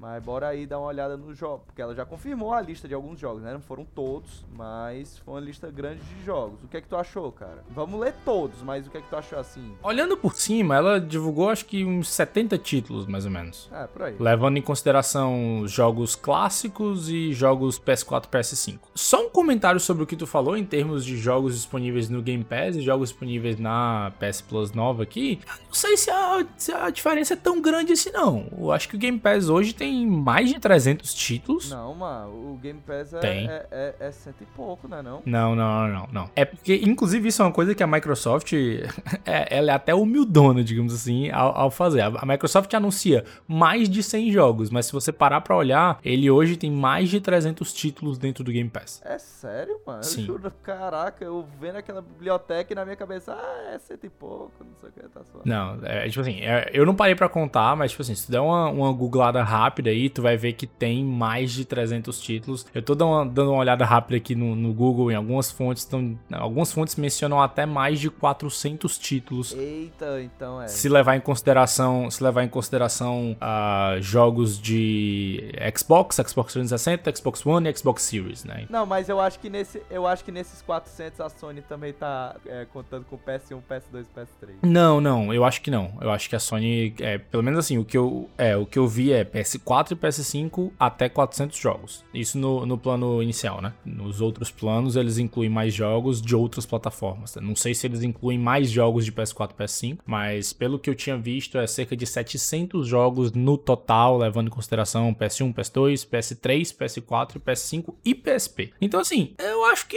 Mas 0.00 0.22
bora 0.22 0.48
aí 0.48 0.64
dar 0.64 0.78
uma 0.78 0.88
olhada 0.88 1.14
no 1.14 1.34
jogo, 1.34 1.62
porque 1.66 1.82
ela 1.82 1.94
já 1.94 2.06
confirmou 2.06 2.54
a 2.54 2.60
lista 2.62 2.88
de 2.88 2.94
alguns 2.94 3.20
jogos, 3.20 3.42
né? 3.42 3.52
Não 3.52 3.60
foram 3.60 3.84
todos, 3.84 4.46
mas 4.56 5.18
foi 5.18 5.34
uma 5.34 5.40
lista 5.40 5.70
grande 5.70 6.00
de 6.00 6.24
jogos. 6.24 6.58
O 6.64 6.68
que 6.68 6.78
é 6.78 6.80
que 6.80 6.88
tu 6.88 6.96
achou, 6.96 7.30
cara? 7.30 7.62
Vamos 7.68 8.00
ler 8.00 8.14
todos, 8.24 8.62
mas 8.62 8.86
o 8.86 8.90
que 8.90 8.96
é 8.96 9.02
que 9.02 9.10
tu 9.10 9.16
achou 9.16 9.38
assim? 9.38 9.74
Olhando 9.82 10.16
por 10.16 10.34
cima, 10.34 10.74
ela 10.74 10.98
divulgou 10.98 11.50
acho 11.50 11.66
que 11.66 11.84
uns 11.84 12.08
70 12.08 12.56
títulos, 12.56 13.06
mais 13.06 13.26
ou 13.26 13.30
menos. 13.30 13.68
É, 13.70 13.86
por 13.86 14.02
aí. 14.04 14.16
Levando 14.18 14.56
em 14.56 14.62
consideração 14.62 15.64
jogos 15.66 16.16
clássicos 16.16 17.10
e 17.10 17.34
jogos 17.34 17.78
PS4 17.78 18.24
PS5. 18.28 18.78
Só 18.94 19.26
um 19.26 19.28
comentário 19.28 19.78
sobre 19.78 20.02
o 20.02 20.06
que 20.06 20.16
tu 20.16 20.26
falou 20.26 20.56
em 20.56 20.64
termos 20.64 21.04
de 21.04 21.18
jogos 21.18 21.54
disponíveis 21.54 22.08
no 22.08 22.22
Game 22.22 22.42
Pass 22.42 22.74
e 22.74 22.80
jogos 22.80 23.10
disponíveis 23.10 23.58
na 23.58 24.12
PS 24.18 24.40
Plus 24.40 24.72
nova 24.72 25.02
aqui. 25.02 25.40
Não 25.66 25.74
sei 25.74 25.98
se 25.98 26.10
a, 26.10 26.46
se 26.56 26.72
a 26.72 26.88
diferença 26.88 27.34
é 27.34 27.36
tão 27.36 27.60
grande 27.60 27.92
assim, 27.92 28.10
não. 28.12 28.46
Eu 28.58 28.72
acho 28.72 28.88
que 28.88 28.96
o 28.96 28.98
Game 28.98 29.18
Pass 29.18 29.50
hoje 29.50 29.74
tem 29.74 29.89
tem 29.90 30.06
mais 30.06 30.48
de 30.48 30.60
300 30.60 31.12
títulos. 31.12 31.70
Não, 31.70 31.94
mano, 31.94 32.52
o 32.52 32.58
Game 32.62 32.80
Pass 32.80 33.12
é, 33.12 33.18
tem. 33.18 33.48
É, 33.48 33.66
é, 33.70 33.94
é 33.98 34.12
cento 34.12 34.40
e 34.40 34.46
pouco, 34.46 34.86
né 34.86 35.02
não? 35.02 35.20
Não, 35.26 35.56
não, 35.56 35.88
não, 35.88 36.08
não. 36.12 36.30
É 36.36 36.44
porque, 36.44 36.80
inclusive, 36.84 37.28
isso 37.28 37.42
é 37.42 37.44
uma 37.44 37.52
coisa 37.52 37.74
que 37.74 37.82
a 37.82 37.86
Microsoft, 37.86 38.52
é, 39.26 39.56
ela 39.56 39.72
é 39.72 39.74
até 39.74 39.92
humildona, 39.92 40.62
digamos 40.62 40.94
assim, 40.94 41.28
ao, 41.30 41.56
ao, 41.56 41.70
fazer. 41.70 42.02
A 42.02 42.24
Microsoft 42.24 42.72
anuncia 42.72 43.24
mais 43.48 43.88
de 43.88 44.02
100 44.02 44.30
jogos, 44.30 44.70
mas 44.70 44.86
se 44.86 44.92
você 44.92 45.10
parar 45.10 45.40
pra 45.40 45.56
olhar, 45.56 45.98
ele 46.04 46.30
hoje 46.30 46.56
tem 46.56 46.70
mais 46.70 47.08
de 47.08 47.20
300 47.20 47.72
títulos 47.72 48.16
dentro 48.16 48.44
do 48.44 48.52
Game 48.52 48.70
Pass. 48.70 49.02
É 49.04 49.18
sério, 49.18 49.80
mano? 49.84 50.04
Sim. 50.04 50.24
Juro, 50.24 50.52
caraca, 50.62 51.24
eu 51.24 51.44
vendo 51.60 51.76
aquela 51.76 52.00
biblioteca 52.00 52.72
e 52.72 52.76
na 52.76 52.84
minha 52.84 52.96
cabeça, 52.96 53.32
ah, 53.32 53.74
é 53.74 53.78
cento 53.78 54.06
e 54.06 54.10
pouco, 54.10 54.52
não 54.60 54.76
sei 54.80 54.90
o 54.90 54.92
que, 54.92 55.00
tá 55.08 55.24
só. 55.24 55.40
Não, 55.44 55.78
é 55.82 56.08
tipo 56.08 56.20
assim, 56.20 56.40
é, 56.42 56.70
eu 56.72 56.86
não 56.86 56.94
parei 56.94 57.16
pra 57.16 57.28
contar, 57.28 57.74
mas 57.76 57.90
tipo 57.90 58.02
assim, 58.02 58.14
se 58.14 58.26
tu 58.26 58.32
der 58.32 58.40
uma, 58.40 58.68
uma 58.68 58.92
googlada 58.92 59.42
rápida, 59.42 59.69
rápida 59.70 59.90
aí, 59.90 60.10
tu 60.10 60.20
vai 60.20 60.36
ver 60.36 60.54
que 60.54 60.66
tem 60.66 61.04
mais 61.04 61.52
de 61.52 61.64
300 61.64 62.20
títulos. 62.20 62.66
Eu 62.74 62.82
tô 62.82 62.94
dando 62.94 63.10
uma, 63.10 63.26
dando 63.26 63.52
uma 63.52 63.60
olhada 63.60 63.84
rápida 63.84 64.16
aqui 64.16 64.34
no, 64.34 64.56
no 64.56 64.72
Google, 64.72 65.12
em 65.12 65.14
algumas 65.14 65.50
fontes, 65.50 65.84
tão, 65.84 66.18
algumas 66.32 66.72
fontes 66.72 66.96
mencionam 66.96 67.40
até 67.40 67.64
mais 67.64 68.00
de 68.00 68.10
400 68.10 68.98
títulos. 68.98 69.52
Eita, 69.52 70.20
então 70.22 70.60
é. 70.60 70.66
Se 70.66 70.88
levar 70.88 71.16
em 71.16 71.20
consideração, 71.20 72.10
se 72.10 72.22
levar 72.22 72.42
em 72.42 72.48
consideração 72.48 73.36
uh, 73.36 74.00
jogos 74.02 74.60
de 74.60 75.52
Xbox, 75.76 76.16
Xbox 76.16 76.52
360, 76.52 77.16
Xbox 77.16 77.46
One 77.46 77.70
e 77.70 77.76
Xbox 77.76 78.02
Series, 78.02 78.44
né? 78.44 78.66
Não, 78.68 78.84
mas 78.84 79.08
eu 79.08 79.20
acho 79.20 79.38
que 79.38 79.48
nesse, 79.48 79.80
eu 79.90 80.06
acho 80.06 80.24
que 80.24 80.32
nesses 80.32 80.60
400 80.62 81.20
a 81.20 81.28
Sony 81.28 81.62
também 81.62 81.92
tá 81.92 82.34
é, 82.46 82.66
contando 82.72 83.04
com 83.04 83.16
PS1, 83.16 83.60
PS2 83.70 84.04
e 84.04 84.20
PS3. 84.20 84.50
Não, 84.62 85.00
não, 85.00 85.32
eu 85.32 85.44
acho 85.44 85.60
que 85.62 85.70
não. 85.70 85.92
Eu 86.00 86.10
acho 86.10 86.28
que 86.28 86.34
a 86.34 86.40
Sony, 86.40 86.94
é, 86.98 87.18
pelo 87.18 87.42
menos 87.42 87.60
assim, 87.60 87.78
o 87.78 87.84
que 87.84 87.96
eu, 87.96 88.28
é, 88.36 88.56
o 88.56 88.66
que 88.66 88.78
eu 88.78 88.88
vi 88.88 89.12
é 89.12 89.24
PS4 89.64 89.90
4 89.90 89.94
e 89.94 89.96
PS5 89.96 90.72
até 90.78 91.08
400 91.08 91.56
jogos. 91.58 92.04
Isso 92.12 92.38
no, 92.38 92.66
no 92.66 92.78
plano 92.78 93.22
inicial, 93.22 93.60
né? 93.60 93.72
Nos 93.84 94.20
outros 94.20 94.50
planos 94.50 94.96
eles 94.96 95.18
incluem 95.18 95.48
mais 95.48 95.74
jogos 95.74 96.20
de 96.20 96.36
outras 96.36 96.66
plataformas. 96.66 97.36
Não 97.36 97.56
sei 97.56 97.74
se 97.74 97.86
eles 97.86 98.02
incluem 98.02 98.38
mais 98.38 98.70
jogos 98.70 99.04
de 99.04 99.12
PS4 99.12 99.50
e 99.52 99.62
PS5, 99.62 99.98
mas 100.06 100.52
pelo 100.52 100.78
que 100.78 100.90
eu 100.90 100.94
tinha 100.94 101.16
visto 101.16 101.58
é 101.58 101.66
cerca 101.66 101.96
de 101.96 102.06
700 102.06 102.86
jogos 102.86 103.32
no 103.32 103.56
total, 103.56 104.18
levando 104.18 104.48
em 104.48 104.50
consideração 104.50 105.14
PS1, 105.14 105.54
PS2, 105.54 106.08
PS3, 106.08 106.76
PS4, 106.76 107.40
PS5 107.40 107.94
e 108.04 108.14
PSP. 108.14 108.72
Então 108.80 109.00
assim, 109.00 109.34
eu 109.38 109.64
acho 109.66 109.86
que 109.86 109.96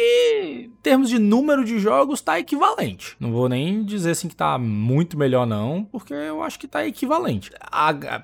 em 0.66 0.70
termos 0.82 1.10
de 1.10 1.20
número 1.20 1.66
de 1.66 1.80
jogos 1.80 2.22
tá 2.22 2.40
equivalente. 2.40 3.16
Não 3.20 3.32
vou 3.32 3.50
nem 3.50 3.84
dizer 3.84 4.12
assim 4.12 4.28
que 4.28 4.36
tá 4.36 4.58
muito 4.58 5.18
melhor 5.18 5.46
não, 5.46 5.84
porque 5.86 6.14
eu 6.14 6.42
acho 6.42 6.60
que 6.60 6.68
tá 6.68 6.86
equivalente. 6.86 7.52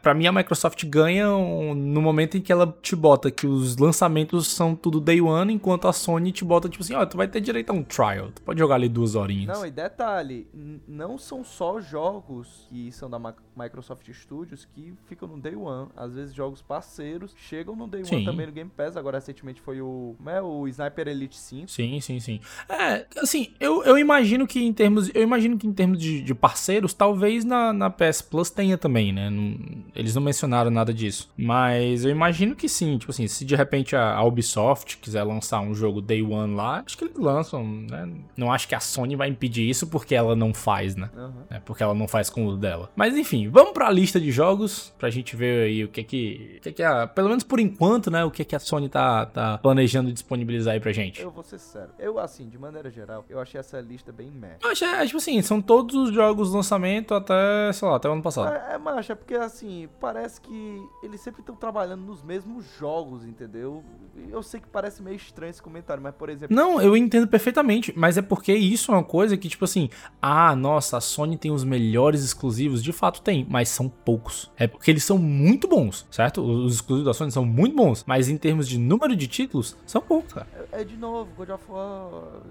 Para 0.01 0.13
mim 0.13 0.27
a 0.27 0.31
Microsoft 0.31 0.85
ganha 0.85 1.28
no 1.29 2.01
momento 2.01 2.37
em 2.37 2.41
que 2.41 2.51
ela 2.51 2.75
te 2.81 2.95
bota 2.95 3.29
que 3.29 3.45
os 3.45 3.77
lançamentos 3.77 4.47
são 4.47 4.75
tudo 4.75 4.99
day 4.99 5.21
one, 5.21 5.53
enquanto 5.53 5.87
a 5.87 5.93
Sony 5.93 6.31
te 6.31 6.43
bota 6.43 6.69
tipo 6.69 6.83
assim, 6.83 6.93
ó, 6.93 7.01
oh, 7.01 7.05
tu 7.05 7.17
vai 7.17 7.27
ter 7.27 7.41
direito 7.41 7.69
a 7.69 7.73
um 7.73 7.83
trial, 7.83 8.31
tu 8.33 8.41
pode 8.41 8.59
jogar 8.59 8.75
ali 8.75 8.87
duas 8.87 9.15
horinhas. 9.15 9.57
Não, 9.57 9.65
e 9.65 9.71
detalhe, 9.71 10.47
não 10.87 11.17
são 11.17 11.43
só 11.43 11.79
jogos 11.79 12.67
que 12.69 12.91
são 12.91 13.09
da 13.09 13.19
Microsoft 13.19 14.09
Studios 14.11 14.65
que 14.65 14.93
ficam 15.07 15.27
no 15.27 15.39
day 15.39 15.55
one, 15.55 15.89
às 15.95 16.13
vezes 16.13 16.33
jogos 16.33 16.61
parceiros 16.61 17.33
chegam 17.35 17.75
no 17.75 17.87
day 17.87 18.05
sim. 18.05 18.17
one 18.17 18.25
também 18.25 18.47
no 18.47 18.53
Game 18.53 18.71
Pass, 18.75 18.95
agora 18.95 19.17
recentemente 19.17 19.59
foi 19.59 19.81
o, 19.81 20.15
como 20.17 20.29
é, 20.29 20.41
o 20.41 20.67
Sniper 20.67 21.07
Elite 21.07 21.37
5. 21.37 21.67
Sim, 21.67 21.99
sim, 21.99 22.19
sim. 22.19 22.39
É, 22.67 23.05
assim, 23.17 23.53
eu, 23.59 23.83
eu 23.83 23.97
imagino 23.97 24.47
que 24.47 24.63
em 24.63 24.71
termos, 24.71 25.11
eu 25.13 25.23
imagino 25.23 25.57
que 25.57 25.67
em 25.67 25.73
termos 25.73 25.97
de, 25.97 26.21
de 26.21 26.33
parceiros, 26.33 26.93
talvez 26.93 27.43
na, 27.43 27.73
na 27.73 27.89
PS 27.89 28.21
Plus 28.21 28.49
tenha 28.49 28.77
também, 28.77 29.11
né, 29.11 29.29
não, 29.29 29.57
eles 29.95 30.15
não 30.15 30.21
mencionaram 30.21 30.69
nada 30.71 30.93
disso. 30.93 31.18
Mas 31.37 32.05
eu 32.05 32.11
imagino 32.11 32.55
que 32.55 32.69
sim. 32.69 32.97
Tipo 32.97 33.11
assim, 33.11 33.27
se 33.27 33.43
de 33.43 33.55
repente 33.55 33.95
a 33.95 34.21
Ubisoft 34.23 34.97
quiser 34.97 35.23
lançar 35.23 35.61
um 35.61 35.73
jogo 35.73 36.01
Day 36.01 36.21
One 36.21 36.55
lá, 36.55 36.83
acho 36.85 36.97
que 36.97 37.05
eles 37.05 37.17
lançam, 37.17 37.63
né? 37.63 38.09
Não 38.37 38.51
acho 38.51 38.67
que 38.67 38.75
a 38.75 38.79
Sony 38.79 39.15
vai 39.15 39.29
impedir 39.29 39.69
isso 39.69 39.87
porque 39.87 40.15
ela 40.15 40.35
não 40.35 40.53
faz, 40.53 40.95
né? 40.95 41.09
Uhum. 41.15 41.43
É 41.49 41.59
porque 41.59 41.83
ela 41.83 41.93
não 41.93 42.07
faz 42.07 42.29
com 42.29 42.45
o 42.47 42.57
dela. 42.57 42.89
Mas 42.95 43.15
enfim, 43.15 43.49
vamos 43.49 43.73
pra 43.73 43.89
lista 43.89 44.19
de 44.19 44.31
jogos 44.31 44.93
pra 44.97 45.09
gente 45.09 45.35
ver 45.35 45.67
aí 45.67 45.83
o 45.83 45.87
que 45.89 46.03
que. 46.03 46.55
O 46.57 46.61
que, 46.61 46.71
que 46.73 46.83
a, 46.83 47.07
pelo 47.07 47.29
menos 47.29 47.43
por 47.43 47.59
enquanto, 47.59 48.11
né? 48.11 48.23
O 48.23 48.31
que 48.31 48.43
que 48.43 48.55
a 48.55 48.59
Sony 48.59 48.89
tá, 48.89 49.25
tá 49.25 49.57
planejando 49.57 50.11
disponibilizar 50.11 50.73
aí 50.73 50.79
pra 50.79 50.91
gente. 50.91 51.21
Eu 51.21 51.31
vou 51.31 51.43
ser 51.43 51.59
sério. 51.59 51.89
Eu, 51.97 52.19
assim, 52.19 52.47
de 52.47 52.57
maneira 52.57 52.89
geral, 52.89 53.25
eu 53.29 53.39
achei 53.39 53.59
essa 53.59 53.79
lista 53.79 54.11
bem 54.11 54.29
meh. 54.29 54.57
Eu 54.61 54.71
achei, 54.71 54.87
é, 54.87 55.05
tipo 55.05 55.17
assim, 55.17 55.41
são 55.41 55.61
todos 55.61 55.95
os 55.95 56.13
jogos 56.13 56.53
lançamento 56.53 57.13
até, 57.13 57.71
sei 57.73 57.87
lá, 57.87 57.95
até 57.95 58.09
o 58.09 58.13
ano 58.13 58.21
passado. 58.21 58.53
É, 58.53 58.75
é 58.75 58.77
macho, 58.77 59.11
é 59.11 59.15
porque 59.15 59.35
assim, 59.35 59.87
parece 59.99 60.41
que 60.41 60.83
eles 61.09 61.21
sempre 61.21 61.41
estão 61.41 61.55
trabalhando 61.55 62.01
nos 62.01 62.21
mesmos 62.23 62.65
jogos, 62.77 63.25
entendeu? 63.25 63.83
Eu 64.29 64.41
sei 64.41 64.59
que 64.59 64.67
parece 64.67 65.01
meio 65.01 65.15
estranho 65.15 65.49
esse 65.49 65.61
comentário, 65.61 66.01
mas 66.01 66.13
por 66.15 66.29
exemplo. 66.29 66.55
Não, 66.55 66.81
eu 66.81 66.95
entendo 66.95 67.27
perfeitamente, 67.27 67.93
mas 67.95 68.17
é 68.17 68.21
porque 68.21 68.53
isso 68.53 68.91
é 68.91 68.95
uma 68.95 69.03
coisa 69.03 69.35
que, 69.35 69.49
tipo 69.49 69.65
assim, 69.65 69.89
ah, 70.21 70.55
nossa, 70.55 70.97
a 70.97 71.01
Sony 71.01 71.37
tem 71.37 71.51
os 71.51 71.63
melhores 71.63 72.23
exclusivos. 72.23 72.83
De 72.83 72.93
fato 72.93 73.21
tem, 73.21 73.45
mas 73.49 73.69
são 73.69 73.89
poucos. 73.89 74.51
É 74.57 74.67
porque 74.67 74.91
eles 74.91 75.03
são 75.03 75.17
muito 75.17 75.67
bons, 75.67 76.07
certo? 76.11 76.41
Os 76.41 76.75
exclusivos 76.75 77.05
da 77.05 77.13
Sony 77.13 77.31
são 77.31 77.45
muito 77.45 77.75
bons, 77.75 78.03
mas 78.07 78.29
em 78.29 78.37
termos 78.37 78.67
de 78.67 78.77
número 78.77 79.15
de 79.15 79.27
títulos, 79.27 79.75
são 79.85 80.01
poucos, 80.01 80.33
cara. 80.33 80.47
É, 80.71 80.81
é 80.81 80.83
de 80.83 80.95
novo, 80.95 81.31
God 81.35 81.49
of 81.49 81.63
War, 81.69 82.41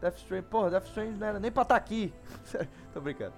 Death 0.00 0.18
Stranding. 0.18 0.48
Porra, 0.48 0.70
Death 0.70 0.86
Stranding 0.86 1.18
não 1.18 1.26
era 1.26 1.38
nem 1.38 1.50
pra 1.50 1.62
estar 1.62 1.74
tá 1.74 1.78
aqui. 1.78 2.12
Tô 2.92 3.00
brincando. 3.00 3.34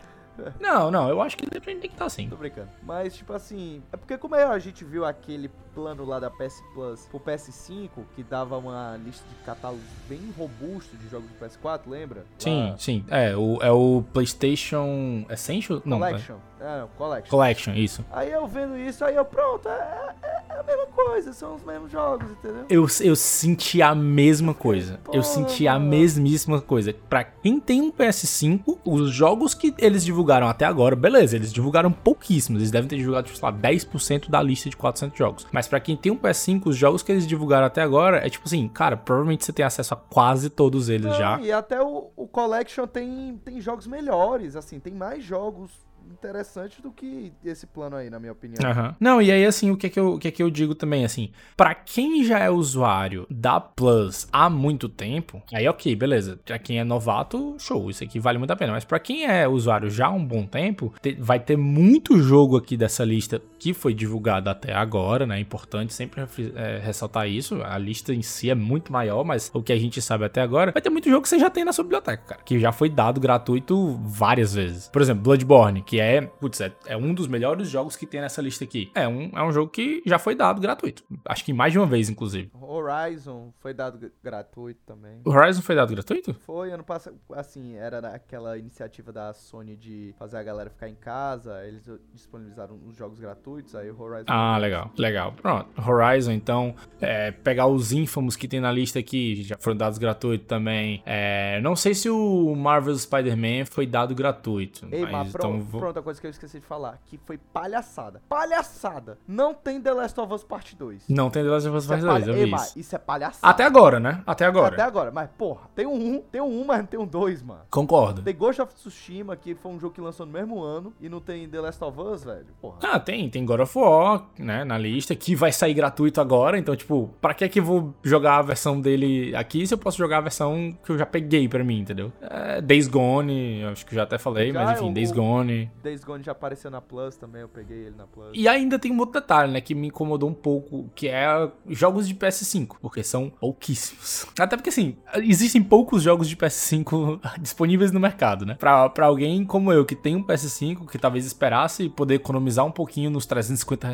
Não, 0.61 0.91
não, 0.91 1.09
eu 1.09 1.21
acho 1.21 1.37
que 1.37 1.45
Stranding 1.45 1.81
tem 1.81 1.81
que 1.81 1.87
estar 1.89 1.99
tá 1.99 2.07
assim. 2.07 2.29
Tô 2.29 2.37
brincando. 2.37 2.69
Mas, 2.83 3.17
tipo 3.17 3.33
assim, 3.33 3.83
é 3.93 3.97
porque 3.97 4.17
como 4.19 4.35
é, 4.35 4.45
a 4.45 4.59
gente 4.59 4.85
viu 4.85 5.05
aquele 5.05 5.49
plano 5.75 6.05
lá 6.05 6.19
da 6.19 6.31
PS 6.31 6.63
Plus 6.75 7.07
pro 7.07 7.21
PS5, 7.21 7.91
que 8.15 8.23
dava 8.23 8.59
uma 8.59 8.99
lista 9.05 9.25
de 9.29 9.35
catálogos 9.45 9.85
bem 10.09 10.21
robusto 10.37 10.97
de 10.97 11.09
jogos 11.09 11.29
do 11.31 11.45
PS4, 11.45 11.83
lembra? 11.87 12.25
Sim, 12.39 12.71
lá... 12.71 12.79
sim. 12.79 13.05
É 13.09 13.37
o, 13.37 13.59
é 13.63 13.71
o 13.71 14.03
PlayStation 14.13 15.25
Essential? 15.29 15.83
Não, 15.85 15.99
Collection. 15.99 16.37
É, 16.37 16.50
é 16.61 16.87
Collection. 16.97 17.31
Collection, 17.31 17.75
isso. 17.75 18.05
Aí 18.13 18.31
eu 18.31 18.47
vendo 18.47 18.77
isso, 18.77 19.05
aí 19.05 19.17
eu, 19.17 19.25
pronto, 19.25 19.69
é, 19.69 20.15
é, 20.23 20.57
é 20.57 20.61
a 20.61 20.63
mesma 20.63 20.87
coisa, 20.87 21.33
são 21.33 21.55
os 21.55 21.65
mesmos 21.65 21.91
jogos, 21.91 22.31
entendeu? 22.31 22.65
Eu, 22.69 22.87
eu 23.01 23.17
senti 23.17 23.81
a 23.81 23.95
mesma 23.95 24.53
coisa. 24.53 25.01
Pô, 25.03 25.13
eu 25.15 25.23
senti 25.23 25.67
a 25.67 25.79
mesmíssima 25.79 26.61
coisa. 26.61 26.95
Pra 27.09 27.25
quem 27.25 27.59
tem 27.59 27.81
um 27.81 27.91
PS5, 27.91 28.79
os 28.85 29.11
jogos 29.11 29.55
que 29.55 29.75
eles 29.79 30.05
divulgaram 30.05 30.49
até 30.49 30.65
agora, 30.67 30.95
beleza, 30.95 31.37
eles 31.37 31.53
divulgaram 31.53 31.91
pouquíssimos. 31.91 32.61
Eles 32.61 32.71
devem 32.71 32.89
ter 32.89 32.97
divulgado, 32.97 33.27
tipo, 33.27 33.39
sei 33.39 33.49
lá, 33.49 33.57
10% 33.57 34.29
da 34.29 34.43
lista 34.43 34.69
de 34.69 34.77
400 34.77 35.17
jogos. 35.19 35.47
Mas 35.51 35.67
para 35.67 35.81
quem 35.81 35.97
tem 35.97 36.13
um 36.13 36.19
PS5, 36.19 36.67
os 36.67 36.77
jogos 36.77 37.03
que 37.03 37.11
eles 37.11 37.27
divulgaram 37.27 37.67
até 37.67 37.81
agora 37.81 38.19
é 38.19 38.29
tipo 38.29 38.47
assim, 38.47 38.69
cara, 38.69 38.97
provavelmente 38.97 39.45
você 39.45 39.53
tem 39.53 39.65
acesso 39.65 39.95
a 39.95 39.97
quase 39.97 40.51
todos 40.51 40.89
eles 40.89 41.07
Não, 41.07 41.15
já. 41.15 41.41
E 41.41 41.51
até 41.51 41.81
o, 41.83 42.11
o 42.17 42.27
Collection 42.27 42.87
tem, 42.87 43.41
tem 43.45 43.61
jogos 43.61 43.87
melhores, 43.87 44.57
assim, 44.57 44.79
tem 44.79 44.93
mais 44.93 45.25
jogos 45.25 45.71
interessante 46.11 46.83
do 46.83 46.91
que 46.91 47.33
esse 47.45 47.67
plano 47.67 47.97
aí, 47.97 48.11
na 48.11 48.19
minha 48.19 48.33
opinião. 48.33 48.59
Uhum. 48.63 48.95
Não, 49.01 49.23
e 49.23 49.31
aí, 49.31 49.45
assim, 49.45 49.71
o 49.71 49.77
que 49.77 49.87
é 49.87 49.91
que 49.91 49.99
eu, 49.99 50.15
o 50.15 50.19
que 50.19 50.29
é 50.29 50.31
que 50.31 50.43
eu 50.43 50.51
digo 50.51 50.75
também, 50.75 51.05
assim, 51.05 51.31
para 51.57 51.75
quem 51.75 52.25
já 52.25 52.39
é 52.39 52.51
usuário 52.51 53.27
da 53.31 53.61
Plus 53.61 54.29
há 54.33 54.51
muito 54.51 54.89
tempo, 54.89 55.43
aí 55.53 55.69
ok, 55.69 55.95
beleza. 55.97 56.39
Pra 56.45 56.59
quem 56.59 56.79
é 56.79 56.85
novato, 56.85 57.57
show, 57.59 57.89
isso 57.89 58.05
aqui 58.05 58.19
vale 58.19 58.39
muito 58.39 58.51
a 58.51 58.57
pena. 58.57 58.73
Mas 58.73 58.85
para 58.85 58.99
quem 58.99 59.25
é 59.25 59.47
usuário 59.49 59.91
já 59.91 60.07
há 60.07 60.11
um 60.11 60.25
bom 60.25 60.45
tempo, 60.45 60.93
te, 61.01 61.15
vai 61.15 61.41
ter 61.41 61.57
muito 61.57 62.19
jogo 62.19 62.57
aqui 62.57 62.77
dessa 62.77 63.05
lista 63.05 63.41
que 63.59 63.73
foi 63.73 63.95
divulgado 63.95 64.49
até 64.49 64.73
agora, 64.73 65.27
né? 65.27 65.37
É 65.37 65.41
importante 65.41 65.93
sempre 65.93 66.23
é, 66.55 66.81
ressaltar 66.83 67.29
isso. 67.29 67.63
A 67.63 67.79
lista 67.79 68.13
em 68.13 68.23
si 68.23 68.51
é 68.51 68.55
muito 68.55 68.93
maior, 68.93 69.25
mas 69.25 69.51
o 69.55 69.63
que 69.63 69.73
a 69.73 69.79
gente 69.79 70.01
sabe 70.01 70.25
até 70.25 70.41
agora, 70.41 70.73
vai 70.73 70.83
ter 70.83 70.91
muito 70.91 71.09
jogo 71.09 71.23
que 71.23 71.29
você 71.29 71.39
já 71.39 71.51
tem 71.51 71.65
na 71.65 71.73
sua 71.73 71.85
biblioteca, 71.85 72.23
cara, 72.27 72.43
que 72.43 72.59
já 72.59 72.73
foi 72.73 72.89
dado 72.89 73.21
gratuito 73.21 73.99
várias 74.03 74.55
vezes. 74.55 74.89
Por 74.89 75.03
exemplo, 75.03 75.23
Bloodborne, 75.23 75.83
que 75.83 76.00
é, 76.01 76.21
putz, 76.23 76.61
é, 76.61 76.73
é, 76.87 76.97
um 76.97 77.15
dos 77.15 77.27
melhores 77.27 77.69
jogos 77.69 77.97
que 77.97 78.07
tem 78.07 78.21
nessa 78.21 78.43
lista 78.43 78.65
aqui. 78.65 78.91
É 78.95 79.07
um, 79.07 79.31
é 79.35 79.43
um 79.43 79.53
jogo 79.53 79.71
que 79.71 80.03
já 80.07 80.19
foi 80.19 80.35
dado 80.35 80.61
gratuito. 80.61 81.05
Acho 81.25 81.45
que 81.45 81.53
mais 81.53 81.73
de 81.73 81.79
uma 81.79 81.87
vez, 81.87 82.09
inclusive. 82.09 82.51
Horizon 82.61 83.53
foi 83.59 83.75
dado 83.75 84.11
gratuito 84.23 84.81
também. 84.87 85.21
O 85.25 85.31
Horizon 85.31 85.63
foi 85.63 85.75
dado 85.75 85.93
gratuito? 85.93 86.35
Foi, 86.47 86.71
ano 86.71 86.85
passado. 86.85 87.17
Assim, 87.35 87.77
era 87.77 87.99
aquela 88.09 88.57
iniciativa 88.59 89.13
da 89.13 89.33
Sony 89.33 89.77
de 89.77 90.15
fazer 90.19 90.39
a 90.39 90.43
galera 90.43 90.71
ficar 90.71 90.89
em 90.89 90.95
casa. 90.95 91.65
Eles 91.67 91.89
disponibilizaram 92.13 92.79
os 92.87 92.97
jogos 92.97 93.19
gratuitos, 93.19 93.75
aí 93.75 93.91
o 93.91 94.01
Horizon. 94.01 94.27
Ah, 94.29 94.57
legal, 94.59 94.91
legal. 94.97 95.33
Pronto. 95.33 95.69
Horizon, 95.81 96.33
então, 96.33 96.75
é, 97.01 97.31
pegar 97.31 97.67
os 97.67 97.93
ínfamos 97.93 98.37
que 98.37 98.49
tem 98.49 98.61
na 98.61 98.73
lista 98.73 98.99
aqui, 98.99 99.43
já 99.43 99.57
foram 99.59 99.77
dados 99.77 99.99
gratuito 99.99 100.45
também. 100.45 101.03
É, 101.05 101.61
não 101.61 101.77
sei 101.77 101.95
se 101.95 102.09
o 102.09 102.55
Marvel 102.55 102.97
Spider-Man 102.97 103.65
foi 103.67 103.87
dado 103.87 104.15
gratuito. 104.15 104.87
Ei, 104.91 105.03
mas, 105.03 105.13
mas 105.13 105.33
pronto, 105.33 105.65
então, 105.69 105.80
pronto, 105.81 105.99
a 105.99 106.03
coisa 106.03 106.21
que 106.21 106.27
eu 106.27 106.31
esqueci 106.31 106.61
de 106.61 106.67
falar, 106.67 106.99
que 107.07 107.19
foi 107.19 107.39
palhaçada. 107.39 108.23
Palhaçada! 108.29 109.19
Não 109.27 109.55
tem 109.55 109.81
The 109.81 109.93
Last 109.93 110.21
of 110.21 110.33
Us 110.33 110.45
Part 110.45 110.77
2. 110.77 111.05
Não 111.09 111.31
tem 111.31 111.43
The 111.43 111.51
Last 111.51 111.69
of 111.69 111.77
Us 111.77 111.87
Part 111.87 112.03
2, 112.03 112.29
é 112.29 112.31
eu 112.31 112.35
vi 112.35 112.55
isso. 112.55 112.79
Isso 112.79 112.97
é 112.97 112.99
palhaçada. 112.99 113.47
Até 113.51 113.65
agora, 113.65 113.99
né? 114.01 114.23
Até 114.27 114.45
agora. 114.45 114.75
Até 114.75 114.83
agora, 114.83 115.11
mas 115.11 115.29
porra, 115.37 115.63
tem 115.75 115.87
um 115.87 116.17
1, 116.17 116.21
tem 116.23 116.41
um 116.41 116.61
1, 116.63 116.65
mas 116.65 116.79
não 116.79 116.87
tem 116.87 117.01
um 117.01 117.07
2, 117.07 117.43
mano. 117.43 117.63
Concordo. 117.71 118.23
Tem 118.23 118.35
Ghost 118.35 118.61
of 118.63 118.75
Tsushima, 118.75 119.37
que 119.37 119.55
foi 119.55 119.73
um 119.73 119.81
jogo 119.81 119.95
que 119.95 120.01
lançou 120.01 120.27
no 120.27 120.33
mesmo 120.33 120.63
ano, 120.63 120.93
e 121.01 121.09
não 121.09 121.21
tem 121.21 121.49
The 121.49 121.61
Last 121.61 121.83
of 121.83 122.01
Us, 122.01 122.25
velho. 122.25 122.47
Porra. 122.61 122.79
Ah, 122.83 123.01
tem, 123.01 123.29
tem 123.29 123.45
God 123.45 123.61
of 123.61 123.79
War, 123.79 124.27
né, 124.39 124.65
na 124.65 124.79
lista, 124.79 125.15
que 125.15 125.35
vai 125.35 125.53
sair 125.53 125.75
gratuito 125.75 126.21
agora, 126.21 126.59
então, 126.59 126.75
tipo, 126.77 127.11
pra 127.21 127.35
que 127.35 127.49
que 127.49 127.61
eu 127.61 127.65
vou 127.65 127.95
jogar 128.03 128.39
a 128.39 128.43
versão 128.43 128.81
dele 128.81 129.35
aqui 129.35 129.67
se 129.67 129.75
eu 129.75 129.79
posso 129.79 129.99
jogar 129.99 130.19
a 130.19 130.23
versão 130.23 130.77
que 130.85 130.91
eu 130.91 130.99
já 130.99 131.07
peguei 131.07 131.49
pra 131.49 131.63
mim, 131.63 131.81
entendeu? 131.81 132.13
É, 132.21 132.61
Days 132.61 132.89
Gone, 132.89 133.65
acho 133.65 133.87
que 133.87 133.95
já 133.95 134.03
até 134.03 134.19
falei, 134.19 134.53
já, 134.53 134.65
mas 134.65 134.79
enfim, 134.79 134.91
o, 134.91 134.95
Days 134.95 135.13
Gone. 135.13 135.70
Days 135.83 136.05
Gone 136.05 136.23
já 136.23 136.33
apareceu 136.33 136.71
na 136.71 136.81
Plus 136.81 137.17
também, 137.17 137.43
eu 137.43 137.49
peguei 137.49 137.87
ele 137.87 137.97
na 137.97 138.07
Plus. 138.07 138.31
E 138.35 138.49
ainda 138.49 138.79
tem 138.79 138.93
um 138.93 138.99
outro 138.99 139.21
detalhe, 139.21 139.53
né, 139.53 139.61
que 139.61 139.75
me 139.75 139.89
incomodou 139.89 140.29
um 140.29 140.35
pouco, 140.35 140.91
que 140.95 141.09
é 141.09 141.51
jogos 141.69 142.07
de 142.07 142.15
PS5, 142.15 142.77
porque 142.81 143.03
são 143.03 143.31
pouquíssimos. 143.31 144.27
Até 144.39 144.57
porque, 144.57 144.71
assim, 144.71 144.97
existem 145.17 145.63
poucos 145.63 146.03
jogos 146.03 146.29
de 146.29 146.37
PS5 146.37 147.21
disponíveis 147.41 147.93
no 147.93 148.01
mercado, 148.01 148.45
né? 148.45 148.55
Pra, 148.55 148.89
pra 148.89 149.07
alguém 149.07 149.45
como 149.45 149.73
eu, 149.73 149.85
que 149.85 149.95
tem 149.95 150.17
um 150.17 150.25
PS5, 150.25 150.89
que 150.89 150.99
talvez 150.99 151.25
esperasse 151.25 151.89
poder 151.89 152.15
economizar 152.15 152.65
um 152.65 152.73
pouquinho 152.73 153.11
nos 153.11 153.27
350 153.27 153.89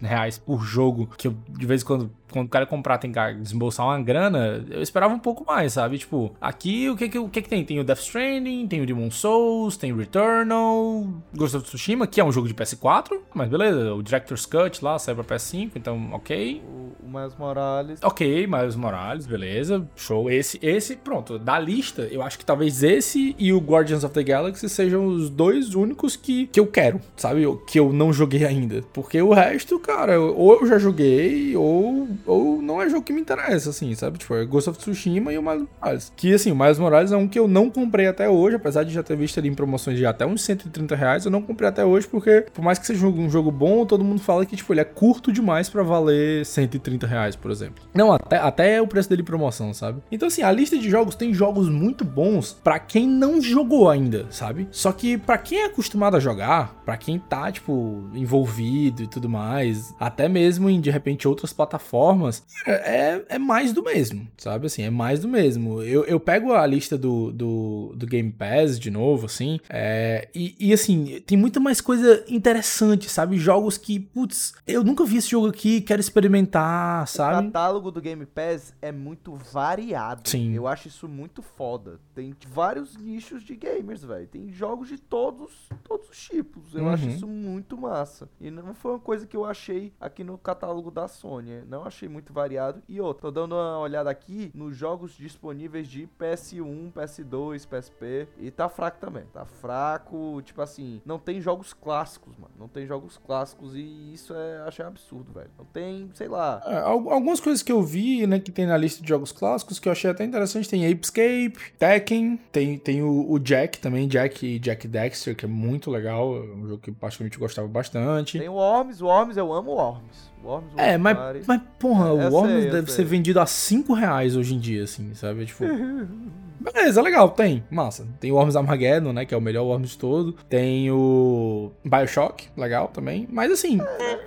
reais 0.00 0.38
por 0.38 0.62
jogo, 0.62 1.08
que 1.16 1.28
eu, 1.28 1.34
de 1.48 1.66
vez 1.66 1.82
em 1.82 1.84
quando 1.84 2.10
quando 2.32 2.46
o 2.46 2.50
cara 2.50 2.66
comprar 2.66 2.98
tem 2.98 3.12
que 3.12 3.34
desembolsar 3.34 3.86
uma 3.86 4.00
grana, 4.00 4.64
eu 4.70 4.82
esperava 4.82 5.12
um 5.14 5.18
pouco 5.18 5.44
mais, 5.44 5.74
sabe? 5.74 5.98
Tipo, 5.98 6.34
aqui 6.40 6.88
o 6.90 6.96
que 6.96 7.08
que, 7.08 7.18
o 7.18 7.28
que 7.28 7.42
que 7.42 7.48
tem? 7.48 7.64
Tem 7.64 7.78
o 7.78 7.84
Death 7.84 8.00
Stranding, 8.00 8.66
tem 8.66 8.80
o 8.80 8.86
Demon 8.86 9.10
Souls, 9.10 9.76
tem 9.76 9.92
o 9.92 9.96
Returnal, 9.96 11.06
Ghost 11.34 11.56
of 11.56 11.66
Tsushima, 11.66 12.06
que 12.06 12.20
é 12.20 12.24
um 12.24 12.32
jogo 12.32 12.48
de 12.48 12.54
PS4, 12.54 13.18
mas 13.34 13.48
beleza, 13.48 13.94
o 13.94 14.02
Director's 14.02 14.46
Cut 14.46 14.84
lá 14.84 14.98
sai 14.98 15.14
pra 15.14 15.24
PS5, 15.24 15.72
então 15.76 16.10
ok. 16.12 16.62
O, 16.66 16.82
Miles 17.12 17.36
Morales. 17.38 18.00
Ok, 18.02 18.46
Miles 18.46 18.74
Morales, 18.74 19.26
beleza, 19.26 19.86
show. 19.94 20.30
Esse, 20.30 20.58
esse, 20.62 20.96
pronto, 20.96 21.38
da 21.38 21.58
lista, 21.58 22.08
eu 22.10 22.22
acho 22.22 22.38
que 22.38 22.44
talvez 22.44 22.82
esse 22.82 23.36
e 23.38 23.52
o 23.52 23.58
Guardians 23.58 24.02
of 24.02 24.14
the 24.14 24.22
Galaxy 24.22 24.68
sejam 24.68 25.04
os 25.04 25.28
dois 25.28 25.74
únicos 25.74 26.16
que, 26.16 26.46
que 26.46 26.58
eu 26.58 26.66
quero, 26.66 27.00
sabe? 27.16 27.42
Que 27.66 27.78
eu 27.78 27.92
não 27.92 28.12
joguei 28.12 28.44
ainda. 28.46 28.82
Porque 28.94 29.20
o 29.20 29.32
resto, 29.32 29.78
cara, 29.78 30.18
ou 30.18 30.60
eu 30.60 30.66
já 30.66 30.78
joguei, 30.78 31.54
ou 31.54 32.08
ou 32.26 32.60
não 32.60 32.80
é 32.80 32.88
jogo 32.88 33.02
que 33.02 33.12
me 33.12 33.20
interessa, 33.20 33.70
assim, 33.70 33.94
sabe? 33.94 34.18
Tipo, 34.18 34.34
é 34.34 34.44
Ghost 34.44 34.70
of 34.70 34.78
Tsushima 34.78 35.32
e 35.32 35.38
o 35.38 35.42
Miles 35.42 35.66
Morales. 35.80 36.12
Que, 36.16 36.34
assim, 36.34 36.50
o 36.52 36.56
Miles 36.56 36.78
Morales 36.78 37.12
é 37.12 37.16
um 37.16 37.28
que 37.28 37.38
eu 37.38 37.48
não 37.48 37.70
comprei 37.70 38.06
até 38.06 38.28
hoje, 38.28 38.56
apesar 38.56 38.84
de 38.84 38.92
já 38.92 39.02
ter 39.02 39.16
visto 39.16 39.38
ali 39.38 39.48
em 39.48 39.54
promoções 39.54 39.96
de 39.96 40.06
até 40.06 40.26
uns 40.26 40.42
130 40.42 40.94
reais, 40.94 41.24
eu 41.24 41.30
não 41.30 41.42
comprei 41.42 41.68
até 41.68 41.84
hoje 41.84 42.06
porque, 42.06 42.46
por 42.52 42.62
mais 42.62 42.78
que 42.78 42.86
seja 42.86 43.06
um 43.06 43.30
jogo 43.30 43.50
bom, 43.50 43.84
todo 43.84 44.04
mundo 44.04 44.20
fala 44.20 44.46
que, 44.46 44.56
tipo, 44.56 44.72
ele 44.72 44.80
é 44.80 44.84
curto 44.84 45.32
demais 45.32 45.68
para 45.68 45.82
valer 45.82 46.44
130 46.44 47.06
reais, 47.06 47.36
por 47.36 47.50
exemplo. 47.50 47.84
Não, 47.94 48.12
até, 48.12 48.36
até 48.36 48.74
é 48.74 48.82
o 48.82 48.86
preço 48.86 49.08
dele 49.08 49.22
em 49.22 49.24
promoção, 49.24 49.72
sabe? 49.74 50.02
Então, 50.10 50.28
assim, 50.28 50.42
a 50.42 50.52
lista 50.52 50.78
de 50.78 50.88
jogos 50.90 51.14
tem 51.14 51.32
jogos 51.32 51.68
muito 51.68 52.04
bons 52.04 52.52
para 52.62 52.78
quem 52.78 53.06
não 53.06 53.40
jogou 53.40 53.88
ainda, 53.88 54.26
sabe? 54.30 54.68
Só 54.70 54.92
que 54.92 55.18
para 55.18 55.38
quem 55.38 55.62
é 55.62 55.66
acostumado 55.66 56.16
a 56.16 56.20
jogar, 56.20 56.82
para 56.84 56.96
quem 56.96 57.18
tá, 57.18 57.50
tipo, 57.50 58.04
envolvido 58.14 59.02
e 59.02 59.06
tudo 59.06 59.28
mais, 59.28 59.94
até 59.98 60.28
mesmo 60.28 60.68
em, 60.68 60.80
de 60.80 60.90
repente, 60.90 61.26
outras 61.28 61.52
plataformas, 61.52 62.11
plataformas, 62.16 62.44
é, 62.66 63.24
é, 63.28 63.38
mais 63.38 63.72
do 63.72 63.82
mesmo, 63.82 64.26
sabe? 64.36 64.66
Assim, 64.66 64.82
é 64.82 64.90
mais 64.90 65.20
do 65.20 65.28
mesmo. 65.28 65.82
Eu, 65.82 66.04
eu 66.04 66.20
pego 66.20 66.52
a 66.52 66.66
lista 66.66 66.96
do, 66.98 67.32
do, 67.32 67.92
do 67.96 68.06
Game 68.06 68.30
Pass 68.30 68.78
de 68.78 68.90
novo, 68.90 69.26
assim, 69.26 69.58
é, 69.68 70.28
e, 70.34 70.54
e, 70.58 70.72
assim, 70.72 71.20
tem 71.26 71.36
muita 71.36 71.60
mais 71.60 71.80
coisa 71.80 72.24
interessante, 72.28 73.08
sabe? 73.10 73.36
Jogos 73.38 73.76
que, 73.78 73.98
putz, 73.98 74.54
eu 74.66 74.82
nunca 74.84 75.04
vi 75.04 75.16
esse 75.16 75.28
jogo 75.30 75.48
aqui, 75.48 75.80
quero 75.80 76.00
experimentar. 76.00 77.06
sabe? 77.08 77.42
O 77.46 77.50
catálogo 77.52 77.90
do 77.90 78.00
Game 78.00 78.24
Pass 78.26 78.74
é 78.80 78.92
muito 78.92 79.34
variado. 79.52 80.28
Sim. 80.28 80.52
Eu 80.54 80.66
acho 80.66 80.88
isso 80.88 81.08
muito 81.08 81.42
foda. 81.42 82.00
Tem 82.14 82.34
vários 82.48 82.96
nichos 82.96 83.42
de 83.42 83.54
gamers, 83.56 84.02
velho. 84.04 84.26
Tem 84.26 84.50
jogos 84.52 84.88
de 84.88 84.98
todos, 84.98 85.50
todos 85.84 86.08
os 86.08 86.18
tipos. 86.18 86.74
Eu 86.74 86.88
acho 86.88 87.02
Uhum. 87.04 87.10
isso 87.10 87.26
muito 87.26 87.76
massa. 87.76 88.28
E 88.40 88.50
não 88.50 88.74
foi 88.74 88.92
uma 88.92 89.00
coisa 89.00 89.26
que 89.26 89.36
eu 89.36 89.44
achei 89.44 89.92
aqui 90.00 90.22
no 90.22 90.38
catálogo 90.38 90.90
da 90.90 91.08
Sony. 91.08 91.62
Não 91.68 91.84
achei 91.84 92.01
muito 92.08 92.32
variado. 92.32 92.82
E 92.88 93.00
outra, 93.00 93.22
tô 93.22 93.30
dando 93.30 93.54
uma 93.54 93.78
olhada 93.78 94.10
aqui 94.10 94.50
nos 94.54 94.76
jogos 94.76 95.12
disponíveis 95.16 95.86
de 95.88 96.08
PS1, 96.18 96.92
PS2, 96.92 97.66
PSP. 97.66 98.28
E 98.38 98.50
tá 98.50 98.68
fraco 98.68 98.98
também. 99.00 99.24
Tá 99.32 99.44
fraco. 99.44 100.40
Tipo 100.44 100.62
assim, 100.62 101.00
não 101.04 101.18
tem 101.18 101.40
jogos 101.40 101.72
clássicos, 101.72 102.36
mano. 102.36 102.52
Não 102.58 102.68
tem 102.68 102.86
jogos 102.86 103.18
clássicos. 103.18 103.74
E 103.74 104.12
isso 104.12 104.34
é, 104.34 104.62
achei 104.66 104.84
absurdo, 104.84 105.32
velho. 105.32 105.50
Não 105.58 105.64
tem, 105.64 106.10
sei 106.14 106.28
lá. 106.28 106.62
É, 106.64 106.76
al- 106.78 107.10
algumas 107.10 107.40
coisas 107.40 107.62
que 107.62 107.72
eu 107.72 107.82
vi, 107.82 108.26
né, 108.26 108.38
que 108.38 108.50
tem 108.50 108.66
na 108.66 108.76
lista 108.76 109.02
de 109.02 109.08
jogos 109.08 109.32
clássicos 109.32 109.78
que 109.78 109.88
eu 109.88 109.92
achei 109.92 110.10
até 110.10 110.24
interessante, 110.24 110.68
tem 110.68 110.90
Apescape, 110.90 111.56
Tekken, 111.78 112.36
tem, 112.50 112.78
tem 112.78 113.02
o, 113.02 113.30
o 113.30 113.38
Jack 113.38 113.78
também, 113.78 114.06
Jack 114.08 114.44
e 114.46 114.58
Jack 114.58 114.86
Dexter, 114.88 115.34
que 115.36 115.44
é 115.44 115.48
muito 115.48 115.90
legal, 115.90 116.36
é 116.36 116.40
um 116.40 116.68
jogo 116.68 116.78
que 116.82 116.90
eu 116.90 116.94
particularmente 116.94 117.38
gostava 117.38 117.68
bastante. 117.68 118.38
Tem 118.38 118.48
o 118.48 118.54
Worms, 118.54 119.00
o 119.02 119.06
Worms, 119.06 119.36
eu 119.36 119.52
amo 119.52 119.70
o 119.72 119.74
Worms. 119.74 120.32
O 120.42 120.48
Worms, 120.48 120.72
É, 120.76 120.96
Worms 120.96 121.02
mas, 121.02 121.46
mas 121.46 121.62
porra, 121.82 122.06
É, 122.06 122.10
eu 122.26 122.32
o 122.32 122.46
eu 122.48 122.70
deve 122.70 122.86
sei. 122.86 122.96
ser 122.96 123.04
vendido 123.04 123.40
a 123.40 123.46
5 123.46 123.92
reais 123.92 124.36
hoje 124.36 124.54
em 124.54 124.58
dia, 124.58 124.84
assim, 124.84 125.12
sabe? 125.14 125.44
Tipo. 125.44 125.64
Beleza, 126.62 127.02
legal, 127.02 127.28
tem. 127.30 127.64
Massa. 127.68 128.06
Tem 128.20 128.30
o 128.30 128.36
Worms 128.36 128.54
Armageddon, 128.54 129.12
né? 129.12 129.26
Que 129.26 129.34
é 129.34 129.36
o 129.36 129.40
melhor 129.40 129.64
Worms 129.64 129.90
de 129.90 129.98
todo. 129.98 130.32
Tem 130.48 130.88
o 130.92 131.72
Bioshock, 131.84 132.48
legal 132.56 132.86
também. 132.88 133.26
Mas 133.30 133.50
assim, 133.50 133.80
É, 133.80 134.18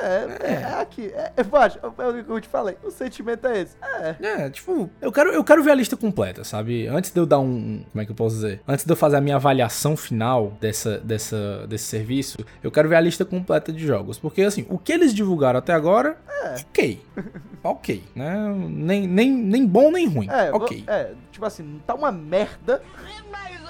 é, 0.00 0.36
é 0.40 0.80
aqui. 0.80 1.06
É, 1.14 1.32
é, 1.36 1.42
Baixo, 1.42 1.78
é 1.82 1.86
o 1.86 2.24
que 2.24 2.30
eu 2.30 2.40
te 2.40 2.48
falei. 2.48 2.76
O 2.82 2.90
sentimento 2.90 3.46
é 3.46 3.62
esse. 3.62 3.76
É. 3.82 4.16
É, 4.20 4.50
tipo, 4.50 4.90
eu 5.00 5.12
quero, 5.12 5.30
eu 5.32 5.44
quero 5.44 5.62
ver 5.62 5.70
a 5.70 5.74
lista 5.74 5.96
completa, 5.96 6.44
sabe? 6.44 6.86
Antes 6.86 7.10
de 7.10 7.18
eu 7.18 7.26
dar 7.26 7.38
um. 7.38 7.84
Como 7.90 8.02
é 8.02 8.04
que 8.04 8.12
eu 8.12 8.16
posso 8.16 8.36
dizer? 8.36 8.60
Antes 8.66 8.84
de 8.84 8.92
eu 8.92 8.96
fazer 8.96 9.16
a 9.16 9.20
minha 9.20 9.36
avaliação 9.36 9.96
final 9.96 10.52
dessa, 10.60 10.98
dessa, 10.98 11.66
desse 11.66 11.84
serviço, 11.84 12.38
eu 12.62 12.70
quero 12.70 12.88
ver 12.88 12.96
a 12.96 13.00
lista 13.00 13.24
completa 13.24 13.72
de 13.72 13.84
jogos. 13.86 14.18
Porque, 14.18 14.42
assim, 14.42 14.66
o 14.68 14.78
que 14.78 14.92
eles 14.92 15.14
divulgaram 15.14 15.58
até 15.58 15.72
agora, 15.72 16.18
ok. 16.60 17.02
ok, 17.62 18.04
né? 18.14 18.34
Nem, 18.68 19.06
nem, 19.06 19.30
nem 19.30 19.66
bom 19.66 19.90
nem 19.90 20.06
ruim. 20.08 20.28
É, 20.28 20.52
ok. 20.52 20.84
é, 20.86 21.12
tipo 21.30 21.44
assim, 21.44 21.62
não 21.62 21.78
tá 21.80 21.94
uma 21.94 22.12
merda, 22.12 22.82
mais 23.30 23.65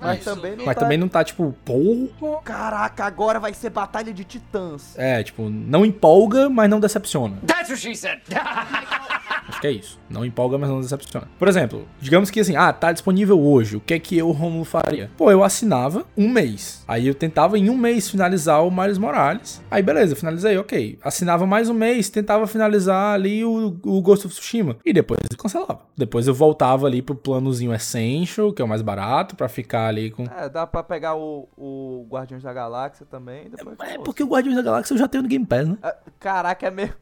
mas 0.00 0.24
também 0.24 0.56
não 0.56 0.64
Mas 0.64 0.74
tá. 0.74 0.80
também 0.80 0.98
não 0.98 1.08
tá, 1.08 1.24
tipo, 1.24 1.54
porra. 1.64 2.40
Caraca, 2.42 3.04
agora 3.04 3.40
vai 3.40 3.54
ser 3.54 3.70
Batalha 3.70 4.12
de 4.12 4.24
Titãs. 4.24 4.96
É, 4.98 5.22
tipo, 5.22 5.48
não 5.48 5.84
empolga, 5.84 6.48
mas 6.48 6.68
não 6.68 6.80
decepciona. 6.80 7.38
That's 7.46 7.70
what 7.70 7.80
she 7.80 7.94
said. 7.94 8.20
Acho 9.48 9.60
que 9.60 9.66
é 9.66 9.70
isso. 9.72 9.98
Não 10.08 10.24
empolga, 10.24 10.56
mas 10.58 10.68
não 10.70 10.80
decepciona. 10.80 11.28
Por 11.38 11.48
exemplo, 11.48 11.86
digamos 12.00 12.30
que 12.30 12.40
assim, 12.40 12.56
ah, 12.56 12.72
tá 12.72 12.92
disponível 12.92 13.40
hoje. 13.40 13.76
O 13.76 13.80
que 13.80 13.94
é 13.94 13.98
que 13.98 14.16
eu, 14.16 14.30
Romulo, 14.30 14.64
faria? 14.64 15.10
Pô, 15.16 15.30
eu 15.30 15.42
assinava 15.44 16.04
um 16.16 16.28
mês. 16.28 16.82
Aí 16.88 17.06
eu 17.06 17.14
tentava 17.14 17.58
em 17.58 17.68
um 17.70 17.76
mês 17.76 18.08
finalizar 18.08 18.64
o 18.64 18.70
Miles 18.70 18.98
Morales. 18.98 19.62
Aí 19.70 19.82
beleza, 19.82 20.16
finalizei, 20.16 20.56
ok. 20.56 20.98
Assinava 21.02 21.46
mais 21.46 21.68
um 21.68 21.74
mês, 21.74 22.08
tentava 22.08 22.46
finalizar 22.46 23.14
ali 23.14 23.44
o, 23.44 23.76
o 23.84 24.00
Ghost 24.00 24.26
of 24.26 24.34
Tsushima. 24.34 24.76
E 24.84 24.92
depois 24.92 25.18
eu 25.30 25.36
cancelava. 25.36 25.80
Depois 25.96 26.26
eu 26.26 26.34
voltava 26.34 26.86
ali 26.86 27.02
pro 27.02 27.14
planozinho 27.14 27.72
Essential, 27.74 28.52
que 28.52 28.62
é 28.62 28.64
o 28.64 28.68
mais 28.68 28.82
barato, 28.82 29.36
pra 29.36 29.48
ficar 29.48 29.88
ali 29.88 30.10
com. 30.10 30.24
É, 30.24 30.48
dá 30.48 30.66
pra 30.66 30.82
pegar 30.82 31.14
o, 31.16 31.48
o 31.56 32.06
Guardiões 32.08 32.42
da 32.42 32.52
Galáxia 32.52 33.06
também. 33.06 33.50
Depois 33.50 33.76
É 33.80 33.84
foda-se. 33.84 33.98
porque 34.04 34.22
o 34.22 34.26
Guardiões 34.26 34.56
da 34.56 34.62
Galáxia 34.62 34.94
eu 34.94 34.98
já 34.98 35.06
tenho 35.08 35.22
no 35.22 35.28
Game 35.28 35.44
Pass, 35.46 35.68
né? 35.68 35.76
Ah, 35.82 35.94
Caraca, 36.18 36.66
é 36.66 36.70
mesmo. 36.70 36.94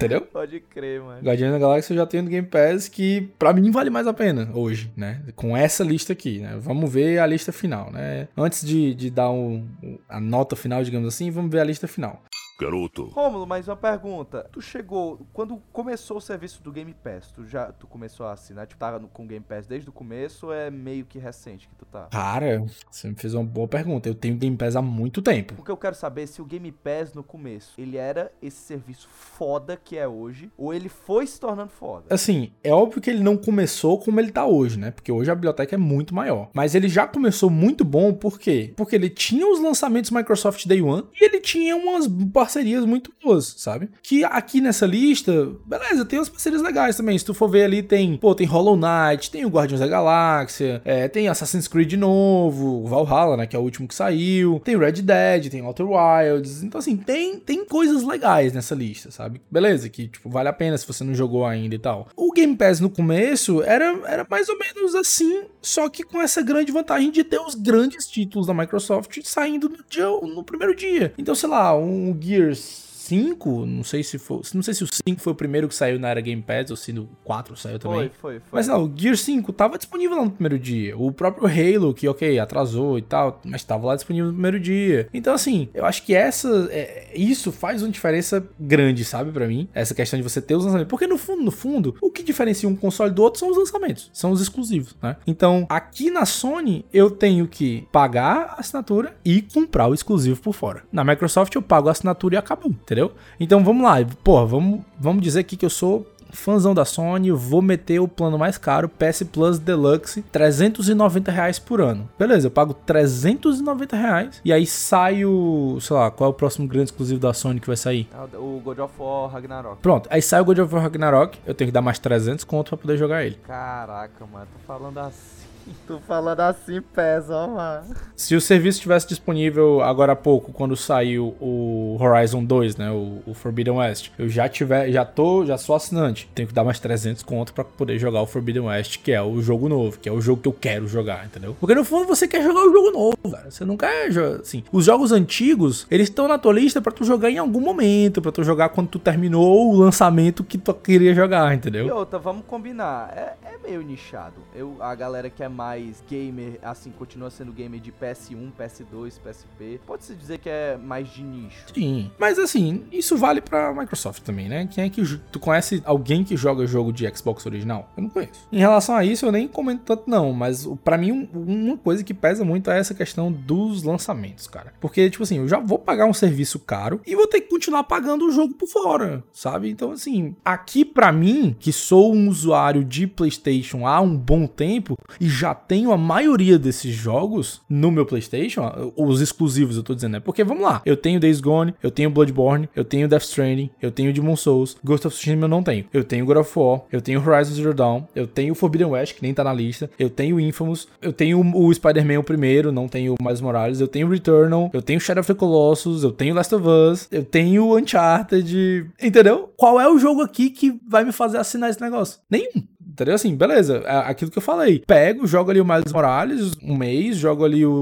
Entendeu? 0.00 0.22
Pode 0.22 0.60
crer, 0.60 1.02
mano. 1.02 1.20
Guardiões 1.22 1.52
da 1.52 1.58
Galáxia 1.58 1.92
eu 1.92 1.98
já 1.98 2.06
tenho 2.06 2.22
no 2.22 2.30
Game 2.30 2.46
Pass 2.46 2.88
que 2.88 3.28
pra 3.38 3.52
mim 3.52 3.70
vale 3.70 3.90
mais 3.90 4.06
a 4.06 4.14
pena 4.14 4.50
hoje, 4.54 4.90
né? 4.96 5.20
Com 5.36 5.54
essa 5.54 5.84
lista 5.84 6.14
aqui, 6.14 6.38
né? 6.38 6.56
Vamos 6.58 6.90
ver 6.90 7.18
a 7.18 7.26
lista 7.26 7.52
final, 7.52 7.92
né? 7.92 8.28
Antes 8.34 8.66
de, 8.66 8.94
de 8.94 9.10
dar 9.10 9.30
um, 9.30 9.68
a 10.08 10.18
nota 10.18 10.56
final, 10.56 10.82
digamos 10.82 11.06
assim, 11.06 11.30
vamos 11.30 11.50
ver 11.50 11.60
a 11.60 11.64
lista 11.64 11.86
final. 11.86 12.22
Garoto, 12.64 13.04
Rômulo, 13.06 13.46
mais 13.46 13.66
uma 13.68 13.76
pergunta. 13.76 14.46
Tu 14.52 14.60
chegou, 14.60 15.26
quando 15.32 15.56
começou 15.72 16.18
o 16.18 16.20
serviço 16.20 16.62
do 16.62 16.70
Game 16.70 16.92
Pass, 16.92 17.32
tu 17.32 17.46
já 17.46 17.72
tu 17.72 17.86
começou 17.86 18.26
a 18.26 18.32
assinar, 18.32 18.66
tipo, 18.66 18.78
tava 18.78 18.98
no- 18.98 19.08
com 19.08 19.24
o 19.24 19.26
Game 19.26 19.42
Pass 19.48 19.66
desde 19.66 19.88
o 19.88 19.92
começo 19.92 20.46
ou 20.48 20.52
é 20.52 20.70
meio 20.70 21.06
que 21.06 21.18
recente 21.18 21.66
que 21.68 21.74
tu 21.74 21.86
tá? 21.86 22.08
Cara, 22.12 22.62
você 22.90 23.08
me 23.08 23.14
fez 23.14 23.32
uma 23.32 23.44
boa 23.44 23.66
pergunta. 23.66 24.08
Eu 24.10 24.14
tenho 24.14 24.36
Game 24.36 24.56
Pass 24.58 24.76
há 24.76 24.82
muito 24.82 25.22
tempo. 25.22 25.54
Porque 25.54 25.70
eu 25.70 25.76
quero 25.76 25.94
saber 25.94 26.26
se 26.26 26.42
o 26.42 26.44
Game 26.44 26.70
Pass 26.70 27.14
no 27.14 27.22
começo, 27.22 27.72
ele 27.80 27.96
era 27.96 28.30
esse 28.42 28.58
serviço 28.58 29.08
foda 29.08 29.76
que 29.82 29.96
é 29.96 30.06
hoje, 30.06 30.50
ou 30.58 30.74
ele 30.74 30.90
foi 30.90 31.26
se 31.26 31.40
tornando 31.40 31.70
foda. 31.70 32.04
Assim, 32.14 32.52
é 32.62 32.74
óbvio 32.74 33.00
que 33.00 33.08
ele 33.08 33.22
não 33.22 33.38
começou 33.38 33.98
como 33.98 34.20
ele 34.20 34.30
tá 34.32 34.44
hoje, 34.44 34.78
né? 34.78 34.90
Porque 34.90 35.10
hoje 35.10 35.30
a 35.30 35.34
biblioteca 35.34 35.74
é 35.74 35.78
muito 35.78 36.14
maior. 36.14 36.50
Mas 36.52 36.74
ele 36.74 36.88
já 36.90 37.06
começou 37.06 37.48
muito 37.48 37.86
bom, 37.86 38.12
por 38.12 38.38
quê? 38.38 38.74
Porque 38.76 38.94
ele 38.94 39.08
tinha 39.08 39.50
os 39.50 39.58
lançamentos 39.60 40.10
Microsoft 40.10 40.66
Day 40.66 40.82
One 40.82 41.06
e 41.18 41.24
ele 41.24 41.40
tinha 41.40 41.74
umas 41.74 42.06
parcerias 42.50 42.84
muito 42.84 43.12
boas, 43.22 43.54
sabe? 43.58 43.88
Que 44.02 44.24
aqui 44.24 44.60
nessa 44.60 44.84
lista, 44.84 45.52
beleza, 45.64 46.04
tem 46.04 46.18
umas 46.18 46.28
parcerias 46.28 46.60
legais 46.60 46.96
também. 46.96 47.16
Se 47.16 47.24
tu 47.24 47.32
for 47.32 47.48
ver 47.48 47.64
ali, 47.64 47.80
tem, 47.80 48.16
pô, 48.16 48.34
tem 48.34 48.46
Hollow 48.46 48.76
Knight, 48.76 49.30
tem 49.30 49.44
o 49.44 49.48
Guardiões 49.48 49.80
da 49.80 49.86
Galáxia, 49.86 50.82
é, 50.84 51.06
tem 51.06 51.28
Assassin's 51.28 51.68
Creed 51.68 51.92
novo, 51.92 52.84
Valhalla, 52.86 53.36
né? 53.36 53.46
Que 53.46 53.54
é 53.54 53.58
o 53.58 53.62
último 53.62 53.86
que 53.86 53.94
saiu, 53.94 54.60
tem 54.64 54.76
Red 54.76 55.02
Dead, 55.02 55.48
tem 55.48 55.62
Outer 55.62 55.86
Wilds. 55.86 56.64
Então, 56.64 56.80
assim, 56.80 56.96
tem, 56.96 57.38
tem 57.38 57.64
coisas 57.64 58.02
legais 58.02 58.52
nessa 58.52 58.74
lista, 58.74 59.12
sabe? 59.12 59.40
Beleza, 59.48 59.88
que, 59.88 60.08
tipo, 60.08 60.28
vale 60.28 60.48
a 60.48 60.52
pena 60.52 60.76
se 60.76 60.86
você 60.86 61.04
não 61.04 61.14
jogou 61.14 61.46
ainda 61.46 61.74
e 61.74 61.78
tal. 61.78 62.08
O 62.16 62.32
Game 62.32 62.56
Pass 62.56 62.80
no 62.80 62.90
começo 62.90 63.62
era, 63.62 63.96
era 64.06 64.26
mais 64.28 64.48
ou 64.48 64.58
menos 64.58 64.94
assim, 64.96 65.44
só 65.62 65.88
que 65.88 66.02
com 66.02 66.20
essa 66.20 66.42
grande 66.42 66.72
vantagem 66.72 67.12
de 67.12 67.22
ter 67.22 67.38
os 67.38 67.54
grandes 67.54 68.06
títulos 68.06 68.48
da 68.48 68.54
Microsoft 68.54 69.20
saindo 69.22 69.68
no, 69.68 69.78
dia, 69.88 70.06
no 70.06 70.42
primeiro 70.42 70.74
dia. 70.74 71.14
Então, 71.16 71.34
sei 71.34 71.48
lá, 71.48 71.76
um 71.76 72.12
years 72.30 72.89
5, 73.10 73.66
não 73.66 73.82
sei 73.82 74.04
se 74.04 74.18
foi, 74.18 74.40
não 74.54 74.62
sei 74.62 74.72
se 74.72 74.84
o 74.84 74.86
5 74.86 75.20
foi 75.20 75.32
o 75.32 75.36
primeiro 75.36 75.66
que 75.66 75.74
saiu 75.74 75.98
na 75.98 76.08
era 76.08 76.20
Game 76.20 76.40
Pass 76.40 76.70
ou 76.70 76.76
se 76.76 76.92
o 76.92 77.08
4 77.24 77.56
saiu 77.56 77.78
também. 77.78 77.98
Foi, 77.98 78.08
foi, 78.08 78.40
foi. 78.40 78.48
Mas 78.52 78.68
não, 78.68 78.84
o 78.84 78.92
Gear 78.94 79.16
5 79.16 79.52
tava 79.52 79.76
disponível 79.76 80.16
lá 80.16 80.24
no 80.24 80.30
primeiro 80.30 80.58
dia. 80.58 80.96
O 80.96 81.10
próprio 81.10 81.46
Halo, 81.46 81.92
que 81.92 82.06
ok, 82.06 82.38
atrasou 82.38 82.98
e 82.98 83.02
tal, 83.02 83.40
mas 83.44 83.64
tava 83.64 83.86
lá 83.86 83.96
disponível 83.96 84.28
no 84.28 84.32
primeiro 84.32 84.60
dia. 84.60 85.08
Então, 85.12 85.34
assim, 85.34 85.68
eu 85.74 85.84
acho 85.84 86.04
que 86.04 86.14
essa. 86.14 86.68
é, 86.70 87.10
isso 87.14 87.50
faz 87.50 87.82
uma 87.82 87.90
diferença 87.90 88.46
grande, 88.58 89.04
sabe, 89.04 89.32
pra 89.32 89.48
mim? 89.48 89.68
Essa 89.74 89.94
questão 89.94 90.16
de 90.16 90.22
você 90.22 90.40
ter 90.40 90.54
os 90.54 90.64
lançamentos. 90.64 90.90
Porque 90.90 91.06
no 91.08 91.18
fundo, 91.18 91.42
no 91.42 91.50
fundo, 91.50 91.96
o 92.00 92.10
que 92.10 92.22
diferencia 92.22 92.68
um 92.68 92.76
console 92.76 93.12
do 93.12 93.22
outro 93.22 93.40
são 93.40 93.50
os 93.50 93.56
lançamentos, 93.56 94.08
são 94.12 94.30
os 94.30 94.40
exclusivos, 94.40 94.96
né? 95.02 95.16
Então, 95.26 95.66
aqui 95.68 96.10
na 96.10 96.24
Sony, 96.24 96.84
eu 96.92 97.10
tenho 97.10 97.48
que 97.48 97.88
pagar 97.90 98.54
a 98.56 98.60
assinatura 98.60 99.16
e 99.24 99.42
comprar 99.42 99.88
o 99.88 99.94
exclusivo 99.94 100.40
por 100.40 100.54
fora. 100.54 100.84
Na 100.92 101.02
Microsoft, 101.02 101.54
eu 101.54 101.62
pago 101.62 101.88
a 101.88 101.92
assinatura 101.92 102.36
e 102.36 102.38
acabou, 102.38 102.70
entendeu? 102.70 102.99
Então, 103.38 103.64
vamos 103.64 103.82
lá, 103.82 103.96
pô, 104.22 104.46
vamos, 104.46 104.80
vamos 104.98 105.22
dizer 105.22 105.40
aqui 105.40 105.56
que 105.56 105.64
eu 105.64 105.70
sou 105.70 106.06
fãzão 106.32 106.74
da 106.74 106.84
Sony, 106.84 107.30
vou 107.30 107.60
meter 107.62 108.00
o 108.00 108.08
plano 108.08 108.38
mais 108.38 108.56
caro, 108.56 108.88
PS 108.88 109.24
Plus 109.24 109.58
Deluxe, 109.58 110.22
390 110.22 111.30
reais 111.30 111.58
por 111.58 111.80
ano. 111.80 112.08
Beleza, 112.18 112.46
eu 112.46 112.50
pago 112.50 112.74
390 112.74 113.96
reais 113.96 114.40
e 114.44 114.52
aí 114.52 114.66
saio, 114.66 115.78
sei 115.80 115.96
lá, 115.96 116.10
qual 116.10 116.28
é 116.28 116.30
o 116.30 116.34
próximo 116.34 116.66
grande 116.68 116.90
exclusivo 116.90 117.20
da 117.20 117.32
Sony 117.32 117.60
que 117.60 117.66
vai 117.66 117.76
sair? 117.76 118.08
É 118.12 118.38
O 118.38 118.60
God 118.64 118.78
of 118.78 118.94
War 118.98 119.30
Ragnarok. 119.30 119.78
Pronto, 119.82 120.08
aí 120.10 120.22
sai 120.22 120.40
o 120.40 120.44
God 120.44 120.58
of 120.58 120.74
War 120.74 120.82
Ragnarok, 120.82 121.38
eu 121.46 121.54
tenho 121.54 121.68
que 121.68 121.72
dar 121.74 121.82
mais 121.82 121.98
300 121.98 122.44
conto 122.44 122.68
pra 122.70 122.78
poder 122.78 122.96
jogar 122.96 123.24
ele. 123.24 123.36
Caraca, 123.46 124.24
mano, 124.32 124.46
tô 124.52 124.66
falando 124.66 124.98
assim. 124.98 125.39
Tô 125.86 125.98
falando 126.00 126.40
assim, 126.40 126.80
pesa, 126.80 127.34
ó, 127.34 127.46
mano. 127.48 127.94
Se 128.16 128.34
o 128.34 128.40
serviço 128.40 128.78
estivesse 128.78 129.08
disponível 129.08 129.82
agora 129.82 130.12
há 130.12 130.16
pouco, 130.16 130.52
quando 130.52 130.76
saiu 130.76 131.34
o 131.40 131.96
Horizon 132.00 132.44
2, 132.44 132.76
né, 132.76 132.90
o, 132.90 133.22
o 133.26 133.34
Forbidden 133.34 133.74
West, 133.74 134.10
eu 134.18 134.28
já 134.28 134.48
tiver, 134.48 134.90
já 134.90 135.04
tô, 135.04 135.44
já 135.44 135.58
sou 135.58 135.74
assinante, 135.76 136.28
tenho 136.34 136.48
que 136.48 136.54
dar 136.54 136.64
mais 136.64 136.78
300 136.80 137.22
conto 137.22 137.52
pra 137.52 137.64
poder 137.64 137.98
jogar 137.98 138.22
o 138.22 138.26
Forbidden 138.26 138.62
West, 138.64 138.98
que 139.02 139.12
é 139.12 139.20
o 139.22 139.40
jogo 139.42 139.68
novo, 139.68 139.98
que 139.98 140.08
é 140.08 140.12
o 140.12 140.20
jogo 140.20 140.42
que 140.42 140.48
eu 140.48 140.52
quero 140.52 140.86
jogar, 140.88 141.26
entendeu? 141.26 141.56
Porque 141.58 141.74
no 141.74 141.84
fundo 141.84 142.06
você 142.06 142.26
quer 142.26 142.42
jogar 142.42 142.60
o 142.60 142.72
jogo 142.72 142.90
novo, 142.92 143.16
cara. 143.30 143.50
Você 143.50 143.64
não 143.64 143.76
quer 143.76 144.10
jogar, 144.10 144.40
assim, 144.40 144.62
os 144.72 144.84
jogos 144.84 145.12
antigos, 145.12 145.86
eles 145.90 146.08
estão 146.08 146.26
na 146.28 146.38
tua 146.38 146.52
lista 146.52 146.80
pra 146.80 146.92
tu 146.92 147.04
jogar 147.04 147.30
em 147.30 147.38
algum 147.38 147.60
momento, 147.60 148.22
pra 148.22 148.32
tu 148.32 148.42
jogar 148.44 148.68
quando 148.70 148.88
tu 148.88 148.98
terminou 148.98 149.70
o 149.72 149.76
lançamento 149.76 150.44
que 150.44 150.56
tu 150.58 150.72
queria 150.74 151.14
jogar, 151.14 151.52
E 151.52 151.56
entendeu? 151.56 151.94
outra, 151.96 152.18
vamos 152.18 152.44
combinar, 152.46 153.12
é, 153.16 153.34
é 153.54 153.58
meio 153.62 153.82
nichado. 153.82 154.34
Eu, 154.54 154.76
a 154.80 154.94
galera 154.94 155.28
que 155.28 155.42
é 155.42 155.48
mais 155.50 156.02
gamer, 156.08 156.58
assim, 156.62 156.90
continua 156.90 157.30
sendo 157.30 157.52
gamer 157.52 157.80
de 157.80 157.92
PS1, 157.92 158.50
PS2, 158.58 159.18
PSP. 159.20 159.80
Pode-se 159.86 160.14
dizer 160.14 160.38
que 160.38 160.48
é 160.48 160.76
mais 160.76 161.08
de 161.08 161.22
nicho. 161.22 161.64
Sim. 161.74 162.10
Mas 162.18 162.38
assim, 162.38 162.84
isso 162.92 163.16
vale 163.16 163.40
pra 163.40 163.72
Microsoft 163.74 164.22
também, 164.22 164.48
né? 164.48 164.66
Quem 164.70 164.84
é 164.84 164.88
que. 164.90 165.00
Tu 165.32 165.38
conhece 165.40 165.82
alguém 165.84 166.22
que 166.24 166.36
joga 166.36 166.66
jogo 166.66 166.92
de 166.92 167.06
Xbox 167.16 167.44
original? 167.46 167.90
Eu 167.96 168.02
não 168.04 168.10
conheço. 168.10 168.46
Em 168.52 168.58
relação 168.58 168.94
a 168.94 169.04
isso, 169.04 169.26
eu 169.26 169.32
nem 169.32 169.46
comento 169.48 169.82
tanto, 169.84 170.04
não. 170.08 170.32
Mas 170.32 170.66
pra 170.84 170.96
mim, 170.96 171.12
um- 171.12 171.28
uma 171.70 171.76
coisa 171.76 172.02
que 172.04 172.14
pesa 172.14 172.44
muito 172.44 172.70
é 172.70 172.78
essa 172.78 172.94
questão 172.94 173.30
dos 173.32 173.82
lançamentos, 173.82 174.46
cara. 174.46 174.72
Porque, 174.80 175.08
tipo 175.10 175.22
assim, 175.22 175.38
eu 175.38 175.48
já 175.48 175.58
vou 175.58 175.78
pagar 175.78 176.06
um 176.06 176.14
serviço 176.14 176.58
caro 176.58 177.00
e 177.06 177.14
vou 177.16 177.26
ter 177.26 177.40
que 177.40 177.48
continuar 177.48 177.84
pagando 177.84 178.26
o 178.26 178.32
jogo 178.32 178.54
por 178.54 178.68
fora, 178.68 179.24
sabe? 179.32 179.70
Então, 179.70 179.92
assim, 179.92 180.34
aqui 180.44 180.84
pra 180.84 181.10
mim, 181.12 181.56
que 181.58 181.72
sou 181.72 182.14
um 182.14 182.28
usuário 182.28 182.84
de 182.84 183.06
PlayStation 183.06 183.86
há 183.86 184.00
um 184.00 184.16
bom 184.16 184.46
tempo 184.46 184.96
e 185.20 185.28
já 185.40 185.54
tenho 185.54 185.90
a 185.90 185.96
maioria 185.96 186.58
desses 186.58 186.94
jogos 186.94 187.62
no 187.68 187.90
meu 187.90 188.04
PlayStation, 188.04 188.92
os 188.94 189.22
exclusivos 189.22 189.76
eu 189.76 189.82
tô 189.82 189.94
dizendo, 189.94 190.12
né? 190.12 190.20
Porque 190.20 190.44
vamos 190.44 190.62
lá, 190.62 190.82
eu 190.84 190.96
tenho 190.96 191.18
Days 191.18 191.40
Gone, 191.40 191.74
eu 191.82 191.90
tenho 191.90 192.10
Bloodborne, 192.10 192.68
eu 192.76 192.84
tenho 192.84 193.08
Death 193.08 193.22
Stranding, 193.22 193.70
eu 193.80 193.90
tenho 193.90 194.12
Demon 194.12 194.36
Souls, 194.36 194.76
Ghost 194.84 195.06
of 195.06 195.16
Tsushima 195.16 195.44
eu 195.44 195.48
não 195.48 195.62
tenho. 195.62 195.86
Eu 195.94 196.04
tenho 196.04 196.26
God 196.26 196.36
of 196.36 196.58
War, 196.58 196.82
eu 196.92 197.00
tenho 197.00 197.26
Horizon 197.26 197.54
Zero 197.54 197.72
Dawn, 197.72 198.02
eu 198.14 198.26
tenho 198.26 198.54
Forbidden 198.54 198.88
West, 198.88 199.14
que 199.14 199.22
nem 199.22 199.32
tá 199.32 199.42
na 199.42 199.52
lista, 199.52 199.90
eu 199.98 200.10
tenho 200.10 200.38
Infamous, 200.38 200.86
eu 201.00 201.12
tenho 201.12 201.40
o 201.40 201.72
Spider-Man 201.72 202.20
o 202.20 202.24
primeiro, 202.24 202.70
não 202.70 202.86
tenho 202.86 203.14
Miles 203.20 203.40
Morales, 203.40 203.80
eu 203.80 203.88
tenho 203.88 204.08
Returnal, 204.08 204.70
eu 204.74 204.82
tenho 204.82 205.00
Shadow 205.00 205.22
of 205.22 205.32
the 205.32 205.38
Colossus, 205.38 206.02
eu 206.02 206.12
tenho 206.12 206.34
Last 206.34 206.54
of 206.54 206.66
Us, 206.66 207.08
eu 207.10 207.24
tenho 207.24 207.78
Uncharted, 207.78 208.90
entendeu? 209.00 209.50
Qual 209.56 209.80
é 209.80 209.88
o 209.90 209.98
jogo 209.98 210.20
aqui 210.20 210.50
que 210.50 210.78
vai 210.86 211.02
me 211.02 211.12
fazer 211.12 211.38
assinar 211.38 211.70
esse 211.70 211.80
negócio? 211.80 212.20
Nenhum. 212.28 212.68
Entendeu? 212.90 213.14
Assim, 213.14 213.34
beleza. 213.34 213.78
É 213.84 213.96
aquilo 214.10 214.30
que 214.30 214.38
eu 214.38 214.42
falei. 214.42 214.80
Pego, 214.86 215.26
jogo 215.26 215.50
ali 215.50 215.60
o 215.60 215.64
Miles 215.64 215.92
Morales 215.92 216.52
um 216.62 216.76
mês, 216.76 217.16
jogo 217.16 217.44
ali 217.44 217.64
o, 217.64 217.72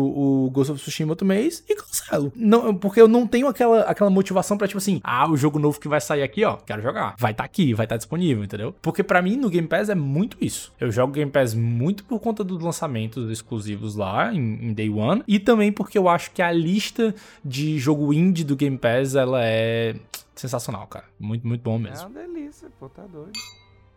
o 0.46 0.50
Ghost 0.50 0.72
of 0.72 0.80
Tsushima 0.80 1.12
outro 1.12 1.26
mês 1.26 1.64
e 1.68 1.74
cancelo. 1.74 2.32
Não, 2.36 2.74
porque 2.74 3.00
eu 3.00 3.08
não 3.08 3.26
tenho 3.26 3.48
aquela, 3.48 3.80
aquela 3.82 4.10
motivação 4.10 4.56
pra, 4.56 4.66
tipo 4.68 4.78
assim, 4.78 5.00
ah, 5.02 5.28
o 5.30 5.36
jogo 5.36 5.58
novo 5.58 5.80
que 5.80 5.88
vai 5.88 6.00
sair 6.00 6.22
aqui, 6.22 6.44
ó, 6.44 6.56
quero 6.56 6.82
jogar. 6.82 7.14
Vai 7.18 7.32
estar 7.32 7.44
aqui, 7.44 7.74
vai 7.74 7.86
estar 7.86 7.96
disponível, 7.96 8.44
entendeu? 8.44 8.74
Porque 8.82 9.02
pra 9.02 9.22
mim 9.22 9.36
no 9.36 9.48
Game 9.48 9.66
Pass 9.66 9.88
é 9.88 9.94
muito 9.94 10.36
isso. 10.40 10.72
Eu 10.78 10.90
jogo 10.90 11.12
Game 11.12 11.30
Pass 11.30 11.54
muito 11.54 12.04
por 12.04 12.20
conta 12.20 12.44
dos 12.44 12.60
lançamentos 12.62 13.30
exclusivos 13.30 13.96
lá 13.96 14.32
em, 14.32 14.68
em 14.68 14.72
Day 14.72 14.90
One 14.90 15.22
e 15.26 15.38
também 15.38 15.72
porque 15.72 15.98
eu 15.98 16.08
acho 16.08 16.30
que 16.32 16.42
a 16.42 16.52
lista 16.52 17.14
de 17.44 17.78
jogo 17.78 18.12
indie 18.12 18.44
do 18.44 18.56
Game 18.56 18.76
Pass 18.78 19.14
ela 19.14 19.40
é 19.44 19.94
sensacional, 20.34 20.86
cara. 20.86 21.04
Muito, 21.18 21.46
muito 21.46 21.62
bom 21.62 21.76
É 21.76 21.78
mesmo. 21.78 22.08
uma 22.08 22.20
delícia, 22.20 22.68
pô, 22.78 22.88
tá 22.88 23.02
doido. 23.06 23.32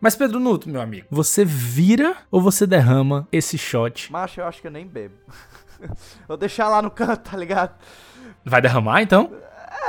Mas 0.02 0.16
Pedro 0.16 0.40
Nuto, 0.40 0.68
meu 0.68 0.80
amigo, 0.80 1.06
você 1.08 1.44
vira 1.44 2.16
ou 2.28 2.40
você 2.40 2.66
derrama 2.66 3.28
esse 3.30 3.56
shot? 3.56 4.10
Macho, 4.10 4.40
eu 4.40 4.46
acho 4.46 4.60
que 4.60 4.66
eu 4.66 4.70
nem 4.72 4.84
bebo. 4.84 5.14
Vou 6.26 6.36
deixar 6.36 6.68
lá 6.68 6.82
no 6.82 6.90
canto, 6.90 7.20
tá 7.30 7.36
ligado? 7.36 7.72
Vai 8.44 8.60
derramar 8.60 9.00
então? 9.00 9.32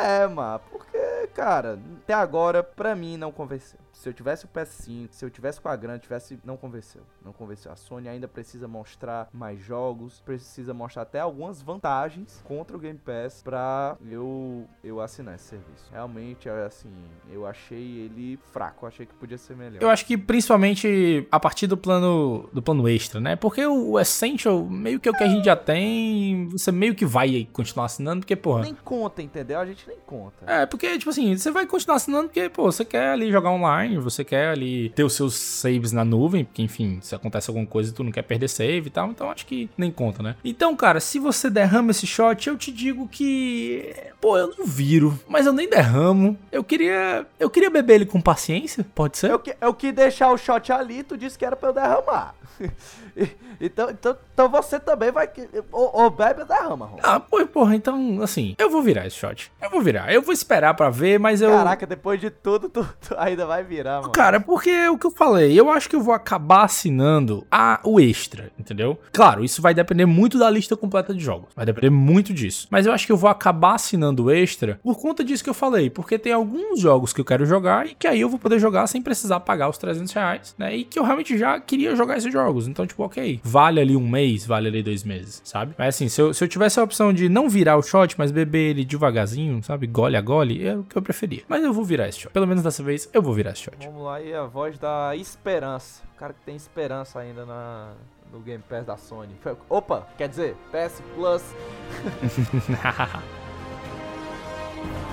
É, 0.04 0.28
mano, 0.28 0.62
porque, 0.70 1.00
cara, 1.34 1.80
até 2.04 2.14
agora, 2.14 2.62
pra 2.62 2.96
mim, 2.96 3.18
não 3.18 3.32
convenceu. 3.32 3.80
Se 3.94 4.10
eu 4.10 4.14
tivesse 4.14 4.46
o 4.46 4.48
PS5, 4.48 5.08
se 5.12 5.24
eu 5.24 5.30
tivesse 5.30 5.62
com 5.62 5.70
a 5.70 5.76
grana, 5.76 6.00
tivesse. 6.00 6.38
Não 6.44 6.58
convenceu. 6.58 7.04
Não 7.24 7.32
convenceu. 7.32 7.72
A 7.72 7.76
Sony 7.76 8.10
ainda 8.10 8.28
precisa 8.28 8.68
mostrar 8.68 9.30
mais 9.32 9.60
jogos, 9.60 10.22
precisa 10.26 10.74
mostrar 10.74 11.04
até 11.04 11.20
algumas 11.20 11.62
vantagens 11.62 12.44
contra 12.44 12.76
o 12.76 12.80
Game 12.80 13.00
Pass 13.00 13.42
pra 13.44 13.96
eu, 14.10 14.68
eu 14.84 15.00
assinar 15.00 15.36
esse 15.36 15.46
serviço. 15.46 15.90
Realmente, 15.92 16.50
é 16.50 16.66
assim, 16.66 16.92
eu 17.32 17.46
achei 17.46 18.00
ele 18.00 18.38
fraco. 18.52 18.86
Achei 18.86 19.06
que 19.06 19.14
podia 19.14 19.38
ser 19.38 19.56
melhor. 19.56 19.82
Eu 19.82 19.90
acho 19.90 20.06
que 20.06 20.18
principalmente 20.18 21.28
a 21.32 21.40
partir 21.40 21.68
do 21.68 21.78
plano 21.78 22.50
do 22.52 22.62
plano 22.62 22.88
extra, 22.90 23.20
né? 23.20 23.36
Porque 23.36 23.66
o, 23.66 23.92
o 23.92 24.00
Essential, 24.00 24.64
meio 24.66 25.00
que 25.00 25.08
é 25.08 25.12
o 25.12 25.16
que 25.16 25.24
a 25.24 25.28
gente 25.28 25.46
já 25.46 25.56
tem, 25.56 26.48
você 26.48 26.72
meio 26.72 26.96
que 26.96 27.06
vai 27.06 27.48
continuar 27.52 27.86
assinando, 27.86 28.22
porque, 28.22 28.36
porra. 28.36 28.64
Nem 28.64 28.76
conta, 28.76 29.22
entendeu? 29.22 29.60
A 29.60 29.66
gente 29.66 29.88
nem 29.88 29.98
conta. 30.06 30.46
É, 30.46 30.66
porque, 30.66 30.98
tipo 30.98 31.10
assim, 31.10 31.38
você 31.38 31.52
vai 31.52 31.66
continuar 31.66 31.98
assinando 31.98 32.26
porque, 32.26 32.50
pô, 32.50 32.64
você 32.64 32.84
quer 32.84 33.12
ali 33.12 33.32
jogar 33.32 33.52
online, 33.52 33.83
você 33.98 34.24
quer 34.24 34.50
ali 34.50 34.90
ter 34.90 35.04
os 35.04 35.14
seus 35.14 35.36
saves 35.36 35.92
na 35.92 36.04
nuvem, 36.04 36.46
porque, 36.46 36.62
enfim, 36.62 37.00
se 37.02 37.16
acontece 37.16 37.50
alguma 37.50 37.66
coisa 37.66 37.94
tu 37.94 38.04
não 38.04 38.12
quer 38.12 38.24
perder 38.24 38.48
save 38.48 38.88
e 38.88 38.90
tal, 38.90 39.10
então 39.10 39.30
acho 39.30 39.46
que 39.46 39.70
nem 39.78 39.92
conta, 39.92 40.22
né? 40.22 40.36
Então, 40.44 40.76
cara, 40.76 41.00
se 41.00 41.20
você 41.20 41.50
derrama 41.50 41.92
esse 41.92 42.08
shot, 42.08 42.48
eu 42.48 42.58
te 42.58 42.72
digo 42.72 43.08
que, 43.08 43.94
pô, 44.20 44.38
eu 44.38 44.54
não 44.58 44.66
viro, 44.66 45.20
mas 45.28 45.46
eu 45.46 45.54
nem 45.54 45.70
derramo. 45.70 46.38
Eu 46.52 46.64
queria, 46.64 47.26
eu 47.40 47.50
queria 47.50 47.70
beber 47.70 47.96
ele 47.96 48.06
com 48.06 48.22
paciência, 48.22 48.86
pode 48.96 49.18
ser? 49.18 49.32
Eu, 49.32 49.40
que, 49.40 49.56
eu 49.60 49.74
que 49.74 49.92
deixar 49.92 50.32
o 50.32 50.38
shot 50.38 50.72
ali, 50.72 51.04
tu 51.04 51.18
disse 51.18 51.38
que 51.38 51.46
era 51.46 51.56
pra 51.56 51.70
eu 51.70 51.74
derramar. 51.74 52.36
Então, 53.62 53.90
então, 53.90 54.18
então 54.34 54.50
você 54.50 54.80
também 54.80 55.12
vai. 55.12 55.30
Ou, 55.72 56.02
ou 56.02 56.10
bebe 56.10 56.42
ou 56.42 56.48
derrama, 56.48 56.86
Ron. 56.86 57.00
Ah, 57.02 57.20
pô, 57.20 57.46
porra, 57.46 57.76
então, 57.76 58.22
assim, 58.22 58.56
eu 58.58 58.70
vou 58.70 58.82
virar 58.82 59.06
esse 59.08 59.16
shot. 59.16 59.52
Eu 59.62 59.70
vou 59.70 59.82
virar. 59.82 60.12
Eu 60.12 60.22
vou 60.22 60.34
esperar 60.34 60.74
pra 60.74 60.90
ver, 60.90 61.20
mas 61.20 61.42
eu. 61.42 61.50
Caraca, 61.50 61.86
depois 61.86 62.20
de 62.20 62.30
tudo, 62.30 62.68
tu, 62.68 62.84
tu 63.00 63.16
ainda 63.18 63.46
vai 63.46 63.64
virar, 63.64 64.02
mano. 64.02 64.12
Cara, 64.12 64.40
porque 64.40 64.70
é 64.70 64.90
o 64.90 64.98
que 64.98 65.06
eu 65.06 65.12
falei, 65.12 65.58
eu 65.58 65.72
acho 65.72 65.90
que 65.90 65.96
eu 65.96 66.02
vou 66.02 66.14
acabar 66.14 66.66
assinando 66.66 67.46
a, 67.50 67.80
o 67.84 68.00
extra, 68.00 68.52
entendeu? 68.60 69.00
Claro, 69.14 69.44
isso 69.44 69.62
vai 69.62 69.74
depender 69.74 70.06
muito 70.06 70.38
da 70.38 70.50
lista 70.50 70.76
completa 70.76 71.14
de 71.14 71.24
jogos. 71.24 71.50
Vai 71.56 71.66
depender 71.66 71.90
muito 71.90 72.34
disso. 72.34 72.68
Mas 72.70 72.86
eu 72.86 72.92
acho 72.92 73.06
que 73.06 73.12
eu 73.12 73.18
vou 73.18 73.30
acabar 73.30 73.76
assinando 73.76 74.26
o 74.26 74.32
extra 74.32 74.80
por 74.84 75.00
conta 75.00 75.24
disso 75.24 75.44
que 75.44 75.50
eu 75.50 75.54
falei. 75.54 75.90
Porque 75.90 76.20
tem 76.20 76.34
alguns 76.34 76.80
jogos 76.80 77.14
que 77.14 77.22
eu 77.22 77.26
quero 77.26 77.46
jogar 77.46 77.86
e 77.86 77.96
que 77.96 78.08
aí 78.08 78.20
eu 78.20 78.30
vou 78.30 78.40
poder 78.40 78.60
jogar 78.60 78.88
sem 78.88 79.02
precisar 79.02 79.40
pagar 79.42 79.70
os 79.70 79.78
300 79.78 80.12
reais, 80.12 80.56
né? 80.58 80.76
E 80.76 80.84
que 80.84 80.98
eu 81.00 81.04
realmente 81.04 81.38
já 81.38 81.60
queria 81.60 81.96
jogar 81.96 82.18
esses 82.18 82.32
jogos. 82.44 82.68
Então, 82.68 82.86
tipo, 82.86 83.04
ok, 83.04 83.40
vale 83.44 83.80
ali 83.80 83.96
um 83.96 84.08
mês, 84.08 84.46
vale 84.46 84.68
ali 84.68 84.84
dois 84.84 85.04
meses, 85.04 85.42
sabe? 85.44 85.74
Mas 85.78 85.96
assim, 85.96 86.10
se 86.10 86.22
eu, 86.22 86.34
se 86.34 86.44
eu 86.44 86.48
tivesse 86.48 86.80
a 86.80 86.84
opção 86.84 87.14
de 87.14 87.30
não 87.30 87.50
virar 87.50 87.78
o 87.78 87.82
shot, 87.82 88.16
mas 88.18 88.32
beber 88.32 88.72
ele 88.72 88.86
devagarzinho, 88.86 89.62
sabe? 89.64 89.88
Gole 89.88 90.16
a 90.16 90.22
gole, 90.22 90.66
é 90.66 90.76
o 90.76 90.84
que 90.84 90.98
eu 90.98 91.02
preferia. 91.02 91.44
Mas 91.48 91.64
eu 91.64 91.74
vou 91.74 91.84
virar 91.84 92.08
esse 92.08 92.20
shot. 92.20 92.34
Pelo 92.34 92.48
menos 92.48 92.64
dessa 92.64 92.84
vez 92.84 93.10
eu 93.14 93.22
vou 93.22 93.34
virar 93.34 93.52
esse 93.52 93.64
shot. 93.64 93.78
Vamos 93.86 94.04
lá, 94.04 94.22
e 94.22 94.34
a 94.34 94.44
voz 94.44 94.78
da 94.78 95.16
esperança. 95.16 96.04
O 96.16 96.20
cara 96.20 96.34
que 96.34 96.42
tem 96.46 96.56
esperança 96.56 97.20
ainda 97.20 97.46
na, 97.46 97.94
no 98.32 98.40
Game 98.40 98.64
Pass 98.68 98.86
da 98.86 98.98
Sony. 98.98 99.34
Opa, 99.70 100.08
quer 100.18 100.30
dizer, 100.30 100.56
PS 100.72 101.02
Plus. 101.16 101.44